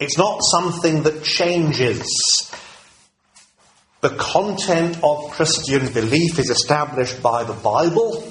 It's 0.00 0.18
not 0.18 0.40
something 0.42 1.02
that 1.04 1.24
changes. 1.24 2.52
The 4.00 4.10
content 4.10 4.98
of 5.02 5.30
Christian 5.30 5.92
belief 5.92 6.38
is 6.38 6.50
established 6.50 7.22
by 7.22 7.44
the 7.44 7.54
Bible. 7.54 8.22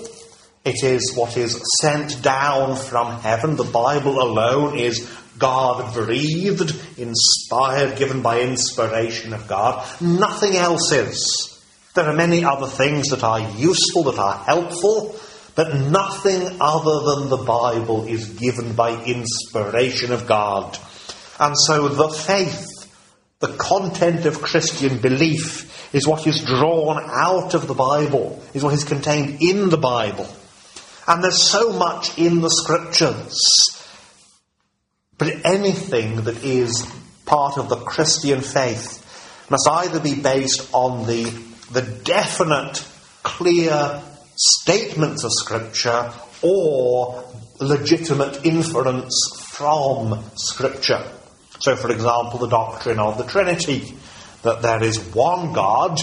It 0.65 0.83
is 0.83 1.13
what 1.15 1.35
is 1.35 1.59
sent 1.81 2.21
down 2.21 2.77
from 2.77 3.19
heaven. 3.19 3.55
The 3.55 3.63
Bible 3.63 4.21
alone 4.21 4.77
is 4.77 5.09
God 5.37 5.93
breathed, 5.93 6.75
inspired, 6.97 7.97
given 7.97 8.21
by 8.21 8.41
inspiration 8.41 9.33
of 9.33 9.47
God. 9.47 9.85
Nothing 9.99 10.55
else 10.55 10.91
is. 10.91 11.52
There 11.93 12.05
are 12.05 12.13
many 12.13 12.43
other 12.43 12.67
things 12.67 13.09
that 13.09 13.23
are 13.23 13.39
useful, 13.51 14.03
that 14.03 14.19
are 14.19 14.37
helpful, 14.45 15.15
but 15.55 15.75
nothing 15.75 16.57
other 16.59 17.01
than 17.01 17.29
the 17.29 17.43
Bible 17.45 18.05
is 18.07 18.29
given 18.29 18.73
by 18.73 19.03
inspiration 19.03 20.11
of 20.11 20.25
God. 20.25 20.77
And 21.39 21.55
so 21.57 21.87
the 21.87 22.09
faith, 22.09 22.67
the 23.39 23.55
content 23.57 24.25
of 24.25 24.41
Christian 24.41 24.99
belief, 24.99 25.93
is 25.93 26.07
what 26.07 26.25
is 26.25 26.43
drawn 26.43 26.97
out 27.11 27.53
of 27.53 27.67
the 27.67 27.75
Bible, 27.75 28.41
is 28.53 28.63
what 28.63 28.73
is 28.73 28.83
contained 28.83 29.37
in 29.41 29.69
the 29.69 29.77
Bible. 29.77 30.27
And 31.07 31.23
there's 31.23 31.43
so 31.43 31.73
much 31.73 32.17
in 32.17 32.41
the 32.41 32.49
scriptures. 32.49 33.37
But 35.17 35.45
anything 35.45 36.23
that 36.23 36.43
is 36.43 36.87
part 37.25 37.57
of 37.57 37.69
the 37.69 37.77
Christian 37.77 38.41
faith 38.41 38.99
must 39.49 39.67
either 39.69 39.99
be 39.99 40.15
based 40.15 40.67
on 40.73 41.05
the, 41.05 41.31
the 41.73 41.81
definite, 41.81 42.85
clear 43.23 44.01
statements 44.35 45.23
of 45.23 45.31
Scripture 45.33 46.11
or 46.41 47.23
legitimate 47.59 48.45
inference 48.45 49.15
from 49.49 50.23
Scripture. 50.35 51.03
So, 51.59 51.75
for 51.75 51.91
example, 51.91 52.39
the 52.39 52.47
doctrine 52.47 52.99
of 52.99 53.17
the 53.17 53.23
Trinity 53.23 53.95
that 54.41 54.61
there 54.61 54.83
is 54.83 54.99
one 55.13 55.53
God, 55.53 55.97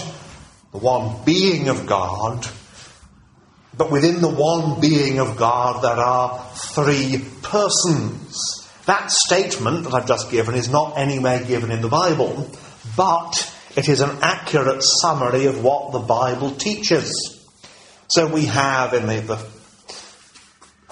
the 0.71 0.79
one 0.79 1.23
being 1.23 1.69
of 1.69 1.85
God, 1.85 2.47
but 3.77 3.91
within 3.91 4.21
the 4.21 4.29
one 4.29 4.81
being 4.81 5.19
of 5.19 5.37
God 5.37 5.83
there 5.83 6.03
are 6.03 6.39
three 6.55 7.23
persons. 7.41 8.67
That 8.85 9.11
statement 9.11 9.83
that 9.83 9.93
I've 9.93 10.07
just 10.07 10.31
given 10.31 10.55
is 10.55 10.69
not 10.69 10.97
anywhere 10.97 11.43
given 11.43 11.71
in 11.71 11.81
the 11.81 11.87
Bible, 11.87 12.49
but 12.97 13.50
it 13.75 13.87
is 13.87 14.01
an 14.01 14.17
accurate 14.21 14.83
summary 14.83 15.45
of 15.45 15.63
what 15.63 15.93
the 15.93 15.99
Bible 15.99 16.51
teaches. 16.51 17.39
So 18.09 18.27
we 18.27 18.45
have 18.45 18.93
in 18.93 19.07
the, 19.07 19.21
the 19.21 19.37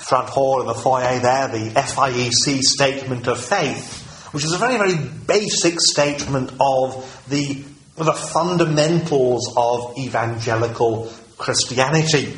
front 0.01 0.29
hall 0.29 0.61
in 0.61 0.67
the 0.67 0.73
foyer 0.73 1.19
there 1.19 1.49
the 1.49 1.71
FIEC 1.71 2.61
statement 2.61 3.27
of 3.27 3.43
faith, 3.43 4.29
which 4.31 4.45
is 4.45 4.53
a 4.53 4.57
very, 4.57 4.77
very 4.77 4.95
basic 5.27 5.81
statement 5.81 6.51
of 6.61 7.25
the, 7.27 7.63
the 7.97 8.13
fundamentals 8.13 9.53
of 9.57 9.97
evangelical 9.97 11.11
Christianity. 11.37 12.37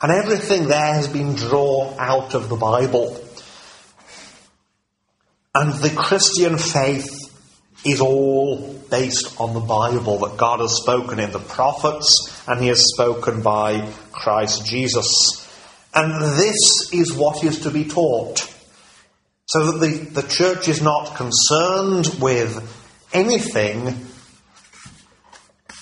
And 0.00 0.12
everything 0.12 0.68
there 0.68 0.94
has 0.94 1.08
been 1.08 1.34
drawn 1.34 1.94
out 1.98 2.34
of 2.34 2.48
the 2.48 2.56
Bible. 2.56 3.22
And 5.54 5.74
the 5.74 5.90
Christian 5.90 6.56
faith 6.56 7.10
is 7.84 8.00
all 8.00 8.77
based 8.90 9.40
on 9.40 9.54
the 9.54 9.60
Bible 9.60 10.18
that 10.18 10.36
God 10.36 10.60
has 10.60 10.76
spoken 10.76 11.18
in 11.18 11.30
the 11.30 11.38
prophets 11.38 12.42
and 12.46 12.60
he 12.60 12.68
has 12.68 12.92
spoken 12.92 13.42
by 13.42 13.90
Christ 14.12 14.66
Jesus. 14.66 15.46
And 15.94 16.22
this 16.38 16.90
is 16.92 17.14
what 17.14 17.42
is 17.44 17.60
to 17.60 17.70
be 17.70 17.84
taught. 17.84 18.40
So 19.46 19.72
that 19.72 19.78
the, 19.80 20.20
the 20.20 20.28
church 20.28 20.68
is 20.68 20.82
not 20.82 21.16
concerned 21.16 22.20
with 22.20 22.62
anything 23.12 24.06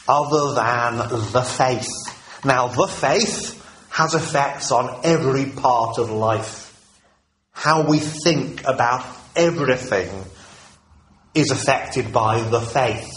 other 0.09 0.55
than 0.55 0.99
the 1.33 1.43
faith. 1.43 1.89
Now, 2.45 2.69
the 2.69 2.87
faith 2.87 3.63
has 3.91 4.15
effects 4.15 4.71
on 4.71 5.01
every 5.05 5.47
part 5.47 5.99
of 5.99 6.11
life. 6.11 6.63
How 7.53 7.89
we 7.89 7.99
think 7.99 8.61
about 8.67 9.05
everything 9.35 10.11
is 11.37 11.51
affected 11.51 12.13
by 12.13 12.41
the 12.41 12.61
faith. 12.61 13.13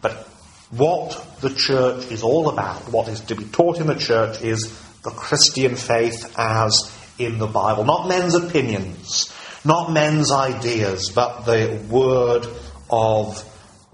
But 0.00 0.26
what 0.70 1.40
the 1.40 1.50
church 1.50 2.10
is 2.10 2.22
all 2.22 2.48
about, 2.48 2.90
what 2.90 3.08
is 3.08 3.20
to 3.20 3.34
be 3.34 3.44
taught 3.44 3.78
in 3.78 3.86
the 3.86 3.94
church, 3.94 4.40
is 4.42 4.70
the 5.02 5.10
Christian 5.10 5.76
faith 5.76 6.34
as 6.36 6.90
in 7.18 7.38
the 7.38 7.46
Bible. 7.46 7.84
Not 7.84 8.08
men's 8.08 8.34
opinions, 8.34 9.32
not 9.64 9.92
men's 9.92 10.32
ideas, 10.32 11.10
but 11.14 11.42
the 11.42 11.80
Word 11.90 12.46
of 12.90 13.42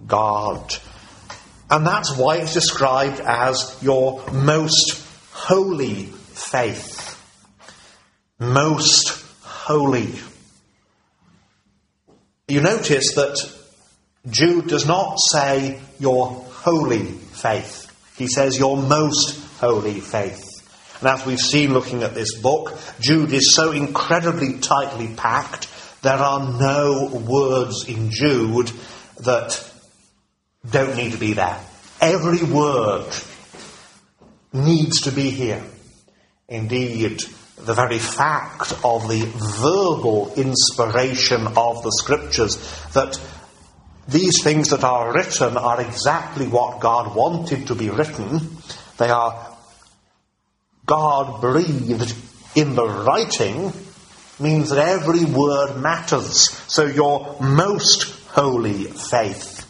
God. 0.07 0.75
And 1.69 1.87
that's 1.87 2.17
why 2.17 2.39
it's 2.39 2.55
described 2.55 3.21
as 3.21 3.77
your 3.83 4.25
most 4.33 5.05
holy 5.33 6.07
faith. 6.07 7.07
Most 8.39 9.25
holy. 9.43 10.15
You 12.51 12.61
notice 12.61 13.15
that 13.15 13.39
Jude 14.29 14.67
does 14.67 14.85
not 14.85 15.19
say 15.21 15.79
your 16.01 16.27
holy 16.27 17.05
faith. 17.05 17.87
He 18.19 18.27
says 18.27 18.59
your 18.59 18.77
most 18.77 19.39
holy 19.61 20.01
faith. 20.01 20.45
And 20.99 21.09
as 21.09 21.25
we've 21.25 21.39
seen 21.39 21.73
looking 21.73 22.03
at 22.03 22.15
this 22.15 22.37
book, 22.41 22.77
Jude 22.99 23.33
is 23.33 23.55
so 23.55 23.71
incredibly 23.71 24.59
tightly 24.59 25.15
packed, 25.17 25.69
there 26.03 26.19
are 26.19 26.59
no 26.59 27.07
words 27.25 27.89
in 27.89 28.11
Jude 28.11 28.73
that 29.19 29.73
don't 30.69 30.97
need 30.97 31.13
to 31.13 31.19
be 31.19 31.35
there. 31.35 31.61
Every 32.01 32.43
word 32.43 33.15
needs 34.53 35.03
to 35.03 35.13
be 35.13 35.31
here. 35.31 35.63
Indeed, 36.49 37.23
the 37.65 37.75
very 37.75 37.99
fact 37.99 38.73
of 38.85 39.09
the 39.09 39.25
verbal 39.61 40.33
inspiration 40.37 41.47
of 41.47 41.83
the 41.83 41.93
scriptures 41.93 42.57
that 42.93 43.21
these 44.09 44.43
things 44.43 44.71
that 44.71 44.83
are 44.83 45.13
written 45.13 45.57
are 45.57 45.81
exactly 45.81 46.49
what 46.49 46.81
God 46.81 47.15
wanted 47.15 47.69
to 47.69 47.75
be 47.75 47.91
written. 47.91 48.57
They 48.99 49.11
are 49.11 49.57
God 50.87 51.41
breathed 51.41 52.15
in 52.57 52.75
the 52.75 52.89
writing 52.89 53.73
means 54.41 54.71
that 54.71 54.79
every 54.79 55.25
word 55.25 55.77
matters. 55.81 56.51
So 56.67 56.87
your 56.87 57.37
most 57.41 58.11
holy 58.31 58.85
faith. 58.85 59.67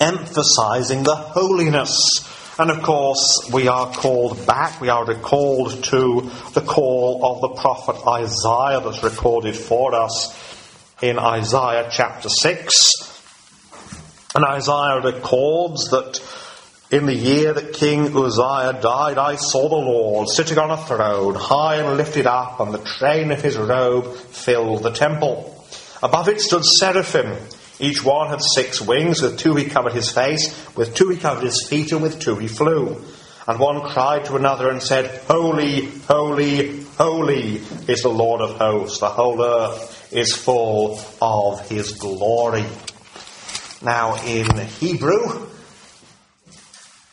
Emphasizing 0.00 1.04
the 1.04 1.14
holiness 1.14 2.20
and 2.58 2.70
of 2.70 2.82
course, 2.82 3.50
we 3.52 3.68
are 3.68 3.92
called 3.92 4.46
back, 4.46 4.80
we 4.80 4.88
are 4.88 5.04
recalled 5.04 5.84
to 5.84 6.30
the 6.54 6.62
call 6.62 7.20
of 7.24 7.40
the 7.42 7.60
prophet 7.60 8.06
Isaiah 8.06 8.80
that's 8.80 9.02
recorded 9.02 9.54
for 9.56 9.94
us 9.94 10.34
in 11.02 11.18
Isaiah 11.18 11.88
chapter 11.90 12.28
6. 12.28 12.90
And 14.34 14.44
Isaiah 14.44 15.00
records 15.02 15.90
that 15.90 16.20
In 16.88 17.06
the 17.06 17.14
year 17.14 17.52
that 17.52 17.72
King 17.72 18.16
Uzziah 18.16 18.80
died, 18.80 19.18
I 19.18 19.34
saw 19.34 19.68
the 19.68 19.74
Lord 19.74 20.28
sitting 20.28 20.56
on 20.56 20.70
a 20.70 20.76
throne, 20.76 21.34
high 21.34 21.76
and 21.76 21.96
lifted 21.96 22.28
up, 22.28 22.60
and 22.60 22.72
the 22.72 22.78
train 22.78 23.32
of 23.32 23.42
his 23.42 23.56
robe 23.56 24.14
filled 24.14 24.84
the 24.84 24.92
temple. 24.92 25.64
Above 26.00 26.28
it 26.28 26.40
stood 26.40 26.64
seraphim. 26.64 27.36
Each 27.78 28.02
one 28.04 28.28
had 28.28 28.40
six 28.42 28.80
wings. 28.80 29.20
With 29.20 29.38
two 29.38 29.54
he 29.54 29.66
covered 29.66 29.92
his 29.92 30.10
face, 30.10 30.54
with 30.76 30.94
two 30.94 31.10
he 31.10 31.16
covered 31.16 31.44
his 31.44 31.66
feet, 31.68 31.92
and 31.92 32.02
with 32.02 32.20
two 32.20 32.36
he 32.36 32.48
flew. 32.48 33.02
And 33.48 33.60
one 33.60 33.82
cried 33.82 34.24
to 34.24 34.36
another 34.36 34.70
and 34.70 34.82
said, 34.82 35.22
Holy, 35.28 35.86
holy, 36.08 36.82
holy 36.98 37.56
is 37.86 38.02
the 38.02 38.08
Lord 38.08 38.40
of 38.40 38.56
hosts. 38.56 38.98
The 38.98 39.08
whole 39.08 39.40
earth 39.42 40.12
is 40.12 40.34
full 40.34 40.98
of 41.20 41.68
his 41.68 41.92
glory. 41.92 42.64
Now, 43.82 44.16
in 44.24 44.46
Hebrew, 44.80 45.46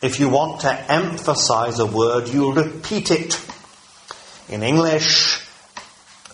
if 0.02 0.18
you 0.18 0.28
want 0.28 0.62
to 0.62 0.92
emphasize 0.92 1.78
a 1.78 1.86
word, 1.86 2.28
you 2.28 2.52
repeat 2.52 3.10
it. 3.10 3.40
In 4.48 4.62
English, 4.62 5.40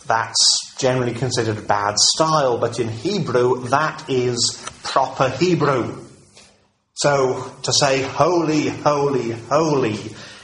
that's 0.07 0.70
generally 0.81 1.15
considered 1.15 1.69
bad 1.69 1.97
style, 1.99 2.59
but 2.59 2.81
in 2.81 2.89
Hebrew, 2.89 3.69
that 3.69 4.09
is 4.09 4.67
proper 4.83 5.29
Hebrew. 5.29 6.05
So 6.95 7.53
to 7.63 7.73
say 7.73 8.03
holy, 8.03 8.69
holy, 8.69 9.33
holy 9.33 9.99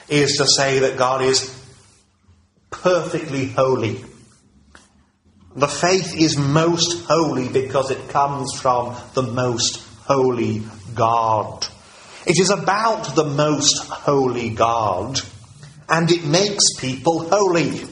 is 0.08 0.36
to 0.36 0.46
say 0.46 0.80
that 0.80 0.96
God 0.96 1.22
is 1.22 1.52
perfectly 2.70 3.46
holy. 3.48 4.04
The 5.54 5.68
faith 5.68 6.14
is 6.14 6.36
most 6.36 7.06
holy 7.06 7.48
because 7.48 7.90
it 7.90 8.08
comes 8.10 8.52
from 8.60 8.94
the 9.14 9.22
most 9.22 9.82
holy 10.04 10.62
God. 10.94 11.66
It 12.26 12.38
is 12.38 12.50
about 12.50 13.14
the 13.14 13.24
most 13.24 13.88
holy 13.88 14.50
God, 14.50 15.20
and 15.88 16.10
it 16.10 16.24
makes 16.24 16.64
people 16.78 17.28
holy. 17.28 17.84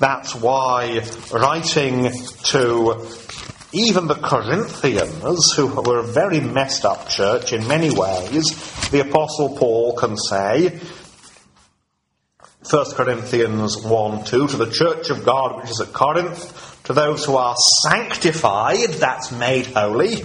That's 0.00 0.34
why 0.34 1.04
writing 1.32 2.10
to 2.44 3.06
even 3.72 4.06
the 4.06 4.14
Corinthians, 4.14 5.52
who 5.52 5.66
were 5.66 5.98
a 5.98 6.02
very 6.04 6.40
messed 6.40 6.84
up 6.84 7.08
church 7.08 7.52
in 7.52 7.66
many 7.66 7.90
ways, 7.90 8.44
the 8.90 9.00
Apostle 9.00 9.56
Paul 9.56 9.96
can 9.96 10.16
say, 10.16 10.80
1 12.70 12.84
Corinthians 12.92 13.82
1 13.82 14.24
2, 14.24 14.48
to 14.48 14.56
the 14.56 14.70
church 14.70 15.10
of 15.10 15.24
God 15.24 15.56
which 15.56 15.70
is 15.70 15.80
at 15.80 15.92
Corinth, 15.92 16.82
to 16.84 16.92
those 16.92 17.24
who 17.24 17.36
are 17.36 17.56
sanctified, 17.88 18.90
that's 18.90 19.32
made 19.32 19.66
holy, 19.66 20.22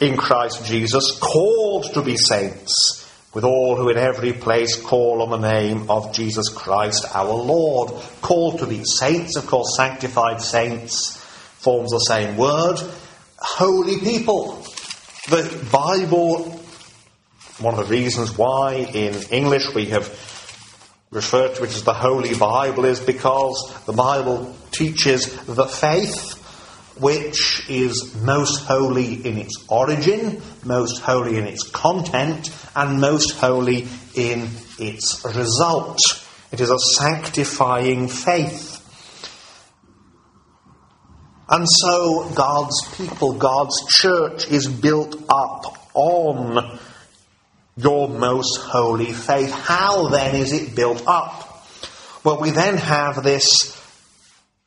in 0.00 0.16
Christ 0.16 0.64
Jesus, 0.64 1.18
called 1.18 1.92
to 1.94 2.02
be 2.02 2.16
saints, 2.16 3.01
with 3.34 3.44
all 3.44 3.76
who 3.76 3.88
in 3.88 3.96
every 3.96 4.32
place 4.32 4.76
call 4.76 5.22
on 5.22 5.30
the 5.30 5.50
name 5.50 5.90
of 5.90 6.12
Jesus 6.12 6.48
Christ 6.48 7.06
our 7.14 7.32
Lord. 7.32 7.92
Called 8.20 8.58
to 8.58 8.66
be 8.66 8.82
saints, 8.84 9.36
of 9.36 9.46
course, 9.46 9.76
sanctified 9.76 10.40
saints 10.40 11.16
forms 11.58 11.90
the 11.92 11.98
same 12.00 12.36
word. 12.36 12.76
Holy 13.38 13.98
people. 14.00 14.64
The 15.28 15.68
Bible, 15.72 16.60
one 17.58 17.78
of 17.78 17.88
the 17.88 17.94
reasons 17.94 18.36
why 18.36 18.74
in 18.74 19.14
English 19.30 19.72
we 19.74 19.86
have 19.86 20.08
referred 21.10 21.54
to 21.54 21.64
it 21.64 21.70
as 21.70 21.84
the 21.84 21.94
Holy 21.94 22.34
Bible 22.34 22.84
is 22.84 22.98
because 22.98 23.72
the 23.86 23.92
Bible 23.92 24.54
teaches 24.72 25.36
the 25.44 25.66
faith 25.66 26.41
which 27.02 27.68
is 27.68 28.14
most 28.22 28.64
holy 28.64 29.14
in 29.26 29.36
its 29.36 29.64
origin, 29.68 30.40
most 30.64 31.00
holy 31.02 31.36
in 31.36 31.44
its 31.44 31.68
content, 31.68 32.48
and 32.76 33.00
most 33.00 33.32
holy 33.32 33.88
in 34.14 34.48
its 34.78 35.24
result. 35.34 35.98
It 36.52 36.60
is 36.60 36.70
a 36.70 36.78
sanctifying 36.78 38.06
faith. 38.06 38.78
And 41.48 41.66
so 41.68 42.30
God's 42.34 42.80
people, 42.96 43.32
God's 43.32 43.84
church 43.88 44.48
is 44.48 44.68
built 44.68 45.16
up 45.28 45.76
on 45.94 46.78
your 47.76 48.08
most 48.08 48.58
holy 48.58 49.12
faith. 49.12 49.50
How 49.50 50.08
then 50.08 50.36
is 50.36 50.52
it 50.52 50.76
built 50.76 51.02
up? 51.06 51.66
Well, 52.22 52.40
we 52.40 52.50
then 52.50 52.76
have 52.76 53.24
this 53.24 53.76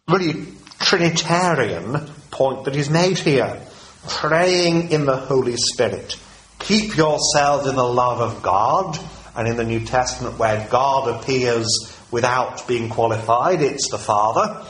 really 0.10 0.48
Trinitarian 0.80 2.12
point 2.36 2.66
that 2.66 2.76
is 2.76 2.90
made 2.90 3.18
here. 3.18 3.62
Praying 4.08 4.92
in 4.92 5.06
the 5.06 5.16
Holy 5.16 5.56
Spirit. 5.58 6.16
Keep 6.60 6.96
yourselves 6.96 7.68
in 7.68 7.76
the 7.76 7.84
love 7.84 8.22
of 8.22 8.44
God. 8.44 9.00
And 9.36 9.48
in 9.48 9.58
the 9.58 9.66
New 9.66 9.82
Testament, 9.86 10.38
where 10.38 10.68
God 10.70 11.10
appears 11.10 11.68
without 12.12 12.68
being 12.68 12.90
qualified, 12.90 13.62
it's 13.62 13.90
the 13.90 13.98
Father 13.98 14.66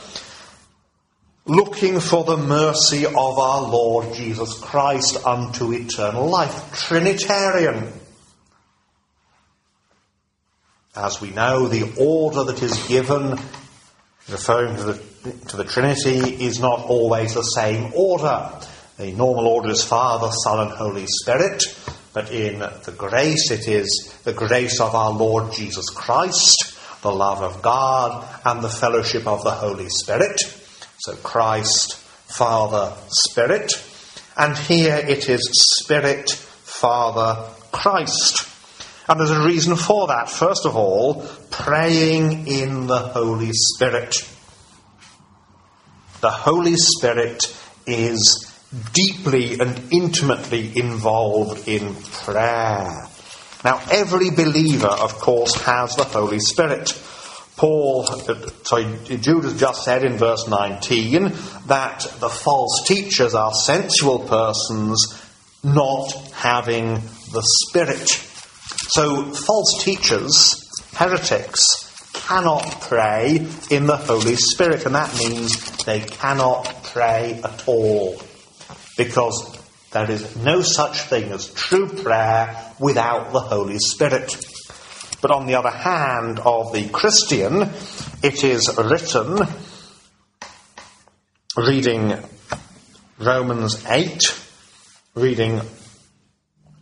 looking 1.46 2.00
for 2.00 2.24
the 2.24 2.36
mercy 2.36 3.06
of 3.06 3.16
our 3.38 3.62
Lord 3.62 4.12
Jesus 4.14 4.58
Christ 4.58 5.24
unto 5.24 5.72
eternal 5.72 6.26
life. 6.26 6.72
Trinitarian. 6.74 7.92
As 10.94 11.20
we 11.20 11.30
know, 11.30 11.68
the 11.68 11.94
order 11.98 12.44
that 12.44 12.62
is 12.62 12.86
given, 12.88 13.38
referring 14.28 14.76
to 14.76 14.82
the, 14.84 15.32
to 15.48 15.56
the 15.56 15.64
Trinity, 15.64 16.44
is 16.44 16.60
not 16.60 16.80
always 16.80 17.34
the 17.34 17.42
same 17.42 17.92
order. 17.94 18.50
The 18.98 19.12
normal 19.12 19.46
order 19.46 19.70
is 19.70 19.84
Father, 19.84 20.30
Son, 20.44 20.60
and 20.60 20.70
Holy 20.70 21.06
Spirit, 21.06 21.64
but 22.12 22.32
in 22.32 22.60
the 22.60 22.94
grace 22.96 23.50
it 23.50 23.68
is 23.68 24.14
the 24.24 24.32
grace 24.32 24.80
of 24.80 24.94
our 24.94 25.12
Lord 25.12 25.52
Jesus 25.52 25.90
Christ, 25.90 26.78
the 27.02 27.12
love 27.12 27.42
of 27.42 27.62
God, 27.62 28.26
and 28.44 28.62
the 28.62 28.70
fellowship 28.70 29.26
of 29.26 29.44
the 29.44 29.50
Holy 29.50 29.88
Spirit. 29.88 30.40
So 30.98 31.14
Christ, 31.16 31.96
Father, 31.96 32.96
Spirit. 33.08 33.72
And 34.36 34.56
here 34.56 34.96
it 34.96 35.28
is 35.28 35.48
Spirit, 35.82 36.30
Father, 36.30 37.50
Christ. 37.72 38.55
And 39.08 39.20
there's 39.20 39.30
a 39.30 39.44
reason 39.44 39.76
for 39.76 40.08
that. 40.08 40.28
First 40.28 40.66
of 40.66 40.76
all, 40.76 41.24
praying 41.50 42.48
in 42.48 42.86
the 42.86 42.98
Holy 42.98 43.50
Spirit. 43.52 44.16
The 46.20 46.30
Holy 46.30 46.74
Spirit 46.76 47.56
is 47.86 48.52
deeply 48.92 49.60
and 49.60 49.92
intimately 49.92 50.76
involved 50.76 51.68
in 51.68 51.94
prayer. 51.94 53.06
Now, 53.64 53.80
every 53.90 54.30
believer, 54.30 54.88
of 54.88 55.18
course, 55.18 55.54
has 55.62 55.94
the 55.96 56.04
Holy 56.04 56.40
Spirit. 56.40 56.92
Paul, 57.56 58.06
uh, 58.08 58.50
sorry, 58.64 58.98
Jude 59.04 59.44
has 59.44 59.58
just 59.58 59.84
said 59.84 60.04
in 60.04 60.18
verse 60.18 60.46
19 60.46 61.32
that 61.66 62.00
the 62.20 62.28
false 62.28 62.84
teachers 62.86 63.34
are 63.34 63.52
sensual 63.52 64.18
persons 64.18 65.22
not 65.64 66.12
having 66.32 66.94
the 67.32 67.42
Spirit. 67.42 68.08
So, 68.88 69.24
false 69.32 69.82
teachers, 69.82 70.62
heretics, 70.94 71.86
cannot 72.12 72.80
pray 72.80 73.46
in 73.70 73.86
the 73.86 73.96
Holy 73.96 74.36
Spirit, 74.36 74.86
and 74.86 74.94
that 74.94 75.14
means 75.16 75.84
they 75.84 76.00
cannot 76.00 76.84
pray 76.84 77.40
at 77.44 77.66
all. 77.66 78.20
Because 78.96 79.58
there 79.92 80.10
is 80.10 80.36
no 80.36 80.62
such 80.62 81.02
thing 81.02 81.32
as 81.32 81.52
true 81.52 81.88
prayer 81.88 82.72
without 82.78 83.32
the 83.32 83.40
Holy 83.40 83.78
Spirit. 83.78 84.34
But 85.20 85.30
on 85.30 85.46
the 85.46 85.54
other 85.54 85.70
hand, 85.70 86.38
of 86.38 86.72
the 86.72 86.88
Christian, 86.88 87.70
it 88.22 88.44
is 88.44 88.76
written, 88.76 89.40
reading 91.56 92.18
Romans 93.18 93.84
8, 93.88 94.22
reading 95.14 95.60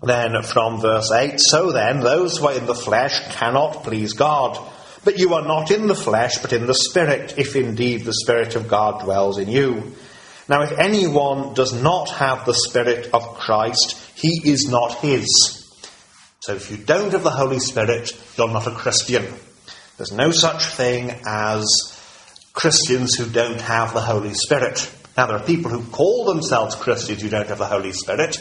then 0.05 0.43
from 0.43 0.81
verse 0.81 1.11
8 1.13 1.35
So 1.39 1.73
then, 1.73 2.01
those 2.01 2.39
who 2.39 2.47
are 2.47 2.55
in 2.55 2.67
the 2.67 2.75
flesh 2.75 3.21
cannot 3.35 3.85
please 3.85 4.13
God. 4.13 4.59
But 5.05 5.19
you 5.19 5.35
are 5.35 5.47
not 5.47 5.71
in 5.71 5.87
the 5.87 5.95
flesh, 5.95 6.39
but 6.39 6.53
in 6.53 6.67
the 6.67 6.75
Spirit, 6.75 7.35
if 7.37 7.57
indeed 7.57 8.05
the 8.05 8.15
Spirit 8.15 8.57
of 8.57 8.69
God 8.69 9.05
dwells 9.05 9.39
in 9.39 9.49
you. 9.49 9.93
Now, 10.49 10.63
if 10.63 10.73
anyone 10.79 11.55
does 11.55 11.73
not 11.73 12.11
have 12.11 12.45
the 12.45 12.55
Spirit 12.55 13.11
of 13.13 13.35
Christ, 13.35 14.01
he 14.15 14.41
is 14.45 14.69
not 14.69 14.95
his. 14.97 15.27
So 16.41 16.55
if 16.55 16.71
you 16.71 16.77
don't 16.77 17.13
have 17.13 17.23
the 17.23 17.31
Holy 17.31 17.59
Spirit, 17.59 18.13
you're 18.37 18.49
not 18.49 18.67
a 18.67 18.71
Christian. 18.71 19.27
There's 19.97 20.13
no 20.13 20.31
such 20.31 20.67
thing 20.67 21.11
as 21.27 21.65
Christians 22.53 23.15
who 23.15 23.27
don't 23.27 23.61
have 23.61 23.95
the 23.95 24.01
Holy 24.01 24.35
Spirit. 24.35 24.91
Now, 25.17 25.27
there 25.27 25.37
are 25.37 25.45
people 25.45 25.71
who 25.71 25.85
call 25.91 26.25
themselves 26.25 26.75
Christians 26.75 27.23
who 27.23 27.29
don't 27.29 27.49
have 27.49 27.59
the 27.59 27.67
Holy 27.67 27.93
Spirit, 27.93 28.37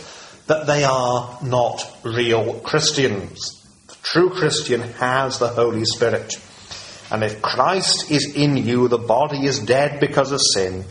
but 0.48 0.66
they 0.66 0.84
are 0.84 1.38
not 1.42 1.86
real 2.04 2.60
Christians. 2.60 3.66
The 3.88 3.96
true 4.04 4.30
Christian 4.30 4.82
has 4.82 5.40
the 5.40 5.50
Holy 5.50 5.86
Spirit. 5.86 6.36
And 7.12 7.24
if 7.24 7.42
Christ 7.42 8.10
is 8.12 8.36
in 8.36 8.58
you, 8.58 8.88
the 8.88 8.98
body 8.98 9.46
is 9.46 9.60
dead 9.60 10.00
because 10.00 10.32
of 10.32 10.42
sin, 10.54 10.86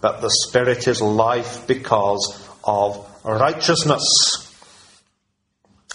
but 0.00 0.20
the 0.20 0.30
Spirit 0.30 0.88
is 0.88 1.00
life 1.00 1.66
because 1.66 2.48
of 2.64 3.06
righteousness. 3.24 4.04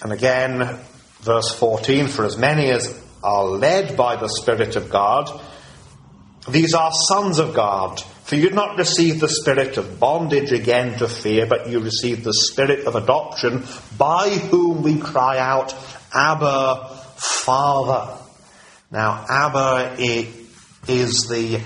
And 0.01 0.11
again, 0.11 0.79
Verse 1.23 1.55
14 1.55 2.07
For 2.07 2.25
as 2.25 2.37
many 2.37 2.69
as 2.69 3.01
are 3.23 3.45
led 3.45 3.95
by 3.95 4.17
the 4.17 4.27
Spirit 4.27 4.75
of 4.75 4.89
God, 4.89 5.31
these 6.49 6.73
are 6.73 6.91
sons 7.07 7.39
of 7.39 7.55
God. 7.55 8.03
For 8.23 8.35
you 8.35 8.43
did 8.43 8.55
not 8.55 8.77
receive 8.77 9.19
the 9.19 9.29
spirit 9.29 9.77
of 9.77 9.99
bondage 9.99 10.51
again 10.51 10.97
to 10.99 11.07
fear, 11.07 11.45
but 11.45 11.69
you 11.69 11.79
received 11.79 12.23
the 12.23 12.33
spirit 12.33 12.85
of 12.87 12.95
adoption, 12.95 13.65
by 13.97 14.29
whom 14.29 14.81
we 14.81 14.97
cry 14.97 15.37
out, 15.37 15.75
Abba, 16.13 16.89
Father. 17.17 18.17
Now, 18.91 19.25
Abba 19.29 19.95
is 19.99 21.27
the 21.27 21.61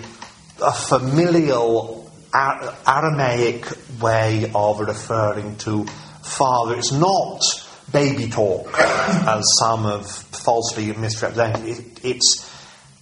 a 0.62 0.72
familial 0.72 2.12
Aramaic 2.34 3.65
way 4.02 4.52
of 4.54 4.80
referring 4.80 5.56
to 5.58 5.86
father. 5.86 6.76
It's 6.76 6.91
not 6.91 7.41
baby 7.91 8.30
talk, 8.30 8.67
as 8.78 9.46
some 9.60 9.84
have 9.84 10.10
falsely 10.10 10.91
misrepresented. 10.93 11.65
It, 11.67 12.06
it's, 12.06 12.57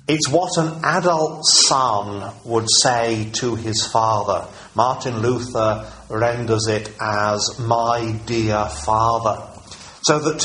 it's 0.07 0.29
what 0.29 0.51
an 0.57 0.83
adult 0.83 1.45
son 1.45 2.33
would 2.43 2.67
say 2.81 3.29
to 3.33 3.55
his 3.55 3.85
father. 3.87 4.47
Martin 4.75 5.19
Luther 5.19 5.91
renders 6.09 6.67
it 6.67 6.91
as 7.01 7.57
my 7.59 8.11
dear 8.27 8.65
father. 8.65 9.47
So 10.03 10.19
that 10.19 10.43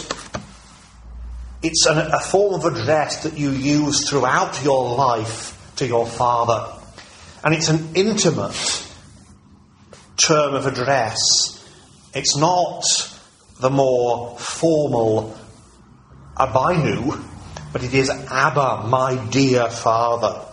it's 1.63 1.85
an, 1.87 1.99
a 1.99 2.21
form 2.21 2.55
of 2.55 2.65
address 2.65 3.25
that 3.25 3.37
you 3.37 3.51
use 3.51 4.09
throughout 4.09 4.65
your 4.65 4.97
life 4.97 5.75
to 5.77 5.87
your 5.87 6.07
father. 6.07 6.75
And 7.45 7.55
it's 7.55 7.69
an 7.69 7.91
intimate 7.95 8.87
term 10.17 10.55
of 10.55 10.67
address. 10.67 11.19
It's 12.15 12.37
not 12.37 12.83
the 13.61 13.71
more 13.71 14.39
formal 14.39 15.37
Abinu, 16.37 17.23
but 17.73 17.83
it 17.85 17.95
is 17.95 18.11
Abba, 18.11 18.89
my 18.89 19.17
dear 19.31 19.69
Father. 19.69 20.45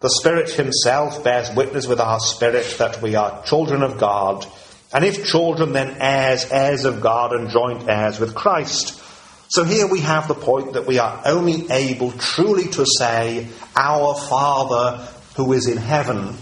The 0.00 0.10
Spirit 0.10 0.50
Himself 0.50 1.22
bears 1.22 1.54
witness 1.54 1.86
with 1.86 2.00
our 2.00 2.20
spirit 2.20 2.76
that 2.78 3.02
we 3.02 3.16
are 3.16 3.42
children 3.44 3.82
of 3.82 3.98
God, 3.98 4.46
and 4.92 5.04
if 5.04 5.24
children, 5.24 5.72
then 5.72 5.98
heirs, 6.00 6.50
heirs 6.50 6.84
of 6.84 7.00
God, 7.00 7.32
and 7.32 7.50
joint 7.50 7.88
heirs 7.88 8.18
with 8.18 8.34
Christ. 8.34 9.00
So 9.48 9.64
here 9.64 9.86
we 9.86 10.00
have 10.00 10.26
the 10.26 10.34
point 10.34 10.74
that 10.74 10.86
we 10.86 10.98
are 10.98 11.22
only 11.24 11.70
able 11.70 12.12
truly 12.12 12.68
to 12.68 12.86
say, 12.86 13.48
Our 13.76 14.14
Father 14.14 15.06
who 15.36 15.52
is 15.52 15.68
in 15.68 15.76
heaven 15.76 16.36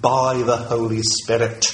by 0.00 0.42
the 0.42 0.56
Holy 0.56 1.02
Spirit. 1.02 1.64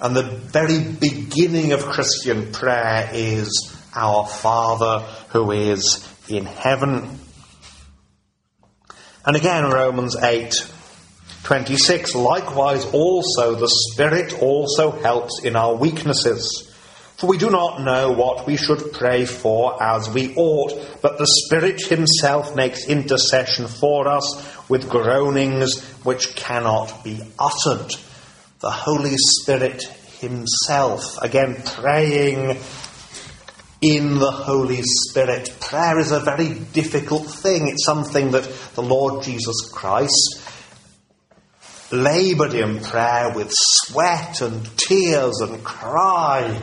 And 0.00 0.14
the 0.14 0.22
very 0.22 0.80
beginning 0.80 1.72
of 1.72 1.84
Christian 1.84 2.52
prayer 2.52 3.10
is 3.12 3.74
Our 3.94 4.26
Father 4.26 5.00
who 5.30 5.50
is 5.52 6.06
in 6.28 6.44
heaven. 6.46 7.18
And 9.24 9.36
again, 9.36 9.64
Romans 9.70 10.16
8 10.16 10.54
26, 11.44 12.14
likewise 12.14 12.84
also 12.86 13.54
the 13.54 13.70
Spirit 13.92 14.42
also 14.42 14.90
helps 14.90 15.42
in 15.42 15.56
our 15.56 15.74
weaknesses. 15.74 16.70
For 17.16 17.26
we 17.26 17.38
do 17.38 17.50
not 17.50 17.80
know 17.80 18.12
what 18.12 18.46
we 18.46 18.56
should 18.56 18.92
pray 18.92 19.24
for 19.24 19.82
as 19.82 20.08
we 20.10 20.34
ought, 20.36 21.00
but 21.02 21.18
the 21.18 21.26
Spirit 21.26 21.80
Himself 21.80 22.54
makes 22.54 22.86
intercession 22.86 23.66
for 23.66 24.06
us 24.06 24.68
with 24.68 24.88
groanings 24.88 25.82
which 26.04 26.36
cannot 26.36 27.02
be 27.02 27.20
uttered. 27.38 27.94
The 28.60 28.70
Holy 28.70 29.16
Spirit 29.16 29.82
Himself, 30.20 31.16
again 31.22 31.60
praying 31.64 32.58
in 33.80 34.18
the 34.18 34.30
Holy 34.30 34.82
Spirit. 34.82 35.54
Prayer 35.60 35.98
is 35.98 36.10
a 36.10 36.20
very 36.20 36.48
difficult 36.48 37.26
thing. 37.26 37.68
It's 37.68 37.84
something 37.84 38.32
that 38.32 38.44
the 38.74 38.82
Lord 38.82 39.22
Jesus 39.22 39.70
Christ 39.72 40.44
laboured 41.90 42.54
in 42.54 42.80
prayer 42.80 43.32
with 43.34 43.50
sweat 43.52 44.40
and 44.40 44.68
tears 44.76 45.40
and 45.40 45.62
cries. 45.64 46.60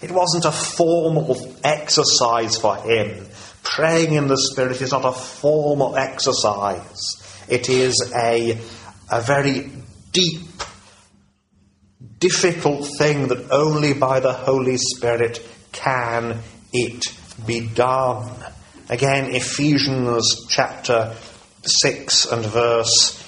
It 0.00 0.10
wasn't 0.10 0.44
a 0.44 0.52
formal 0.52 1.56
exercise 1.64 2.56
for 2.56 2.76
him. 2.76 3.26
Praying 3.62 4.14
in 4.14 4.28
the 4.28 4.36
Spirit 4.36 4.80
is 4.82 4.92
not 4.92 5.04
a 5.04 5.12
formal 5.12 5.96
exercise. 5.96 7.00
It 7.48 7.68
is 7.68 8.12
a, 8.14 8.58
a 9.10 9.20
very 9.20 9.70
deep, 10.12 10.42
difficult 12.18 12.86
thing 12.98 13.28
that 13.28 13.50
only 13.50 13.94
by 13.94 14.20
the 14.20 14.32
Holy 14.32 14.76
Spirit 14.76 15.46
can 15.74 16.40
it 16.72 17.04
be 17.46 17.68
done. 17.68 18.32
Again, 18.88 19.34
Ephesians 19.34 20.46
chapter 20.48 21.14
6 21.62 22.26
and 22.26 22.44
verse 22.46 23.20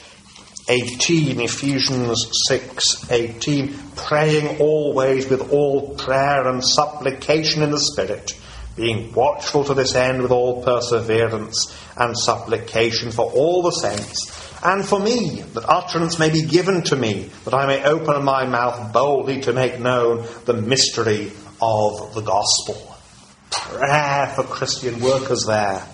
18, 0.69 1.41
Ephesians 1.41 2.29
6 2.49 3.11
18, 3.11 3.75
praying 3.95 4.59
always 4.61 5.29
with 5.29 5.53
all 5.53 5.95
prayer 5.95 6.49
and 6.49 6.63
supplication 6.65 7.63
in 7.63 7.71
the 7.71 7.81
Spirit, 7.81 8.33
being 8.75 9.13
watchful 9.13 9.65
to 9.65 9.75
this 9.75 9.95
end 9.95 10.23
with 10.23 10.33
all 10.33 10.63
perseverance 10.65 11.75
and 11.97 12.19
supplication 12.19 13.13
for 13.13 13.31
all 13.31 13.63
the 13.63 13.71
saints, 13.71 14.47
and 14.65 14.85
for 14.85 14.99
me, 14.99 15.43
that 15.55 15.69
utterance 15.69 16.19
may 16.19 16.31
be 16.31 16.43
given 16.43 16.83
to 16.83 16.97
me, 16.97 17.31
that 17.45 17.55
I 17.55 17.67
may 17.67 17.85
open 17.85 18.25
my 18.25 18.47
mouth 18.47 18.93
boldly 18.93 19.43
to 19.43 19.53
make 19.53 19.79
known 19.79 20.27
the 20.45 20.55
mystery 20.55 21.31
of 21.61 22.14
the 22.14 22.23
gospel. 22.23 22.97
Prayer 23.51 24.33
for 24.35 24.45
Christian 24.45 25.01
workers 25.01 25.45
there 25.47 25.87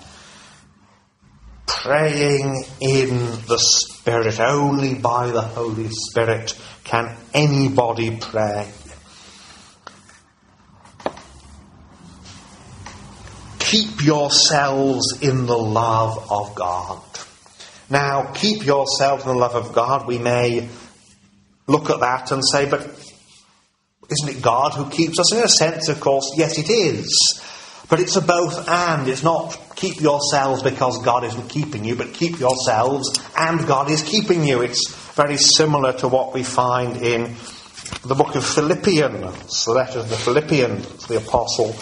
praying 1.82 2.64
in 2.80 3.18
the 3.48 3.58
Spirit. 3.58 4.38
Only 4.38 4.94
by 4.94 5.30
the 5.30 5.42
Holy 5.42 5.88
Spirit 5.90 6.56
can 6.84 7.16
anybody 7.34 8.16
pray. 8.20 8.70
Keep 13.58 14.04
yourselves 14.04 15.18
in 15.22 15.46
the 15.46 15.58
love 15.58 16.30
of 16.30 16.54
God. 16.54 17.02
Now, 17.90 18.30
keep 18.32 18.64
yourselves 18.64 19.24
in 19.24 19.30
the 19.30 19.36
love 19.36 19.56
of 19.56 19.72
God. 19.72 20.06
We 20.06 20.18
may 20.18 20.68
look 21.66 21.90
at 21.90 22.00
that 22.00 22.30
and 22.30 22.42
say, 22.46 22.68
but 22.68 23.01
isn't 24.12 24.36
it 24.36 24.42
God 24.42 24.74
who 24.74 24.88
keeps 24.88 25.18
us? 25.18 25.32
In 25.32 25.42
a 25.42 25.48
sense, 25.48 25.88
of 25.88 26.00
course, 26.00 26.32
yes, 26.36 26.58
it 26.58 26.70
is. 26.70 27.42
But 27.88 28.00
it's 28.00 28.16
a 28.16 28.22
both 28.22 28.68
and. 28.68 29.08
It's 29.08 29.22
not 29.22 29.58
keep 29.76 30.00
yourselves 30.00 30.62
because 30.62 31.02
God 31.02 31.24
isn't 31.24 31.48
keeping 31.48 31.84
you, 31.84 31.96
but 31.96 32.14
keep 32.14 32.38
yourselves 32.38 33.12
and 33.36 33.66
God 33.66 33.90
is 33.90 34.02
keeping 34.02 34.44
you. 34.44 34.62
It's 34.62 34.94
very 35.14 35.36
similar 35.36 35.92
to 35.94 36.08
what 36.08 36.32
we 36.32 36.42
find 36.42 36.96
in 36.98 37.34
the 38.04 38.14
book 38.14 38.34
of 38.34 38.46
Philippians, 38.46 39.64
the 39.64 39.72
letter 39.72 39.98
of 39.98 40.08
the 40.08 40.16
Philippians, 40.16 41.06
the 41.06 41.18
apostle 41.18 41.76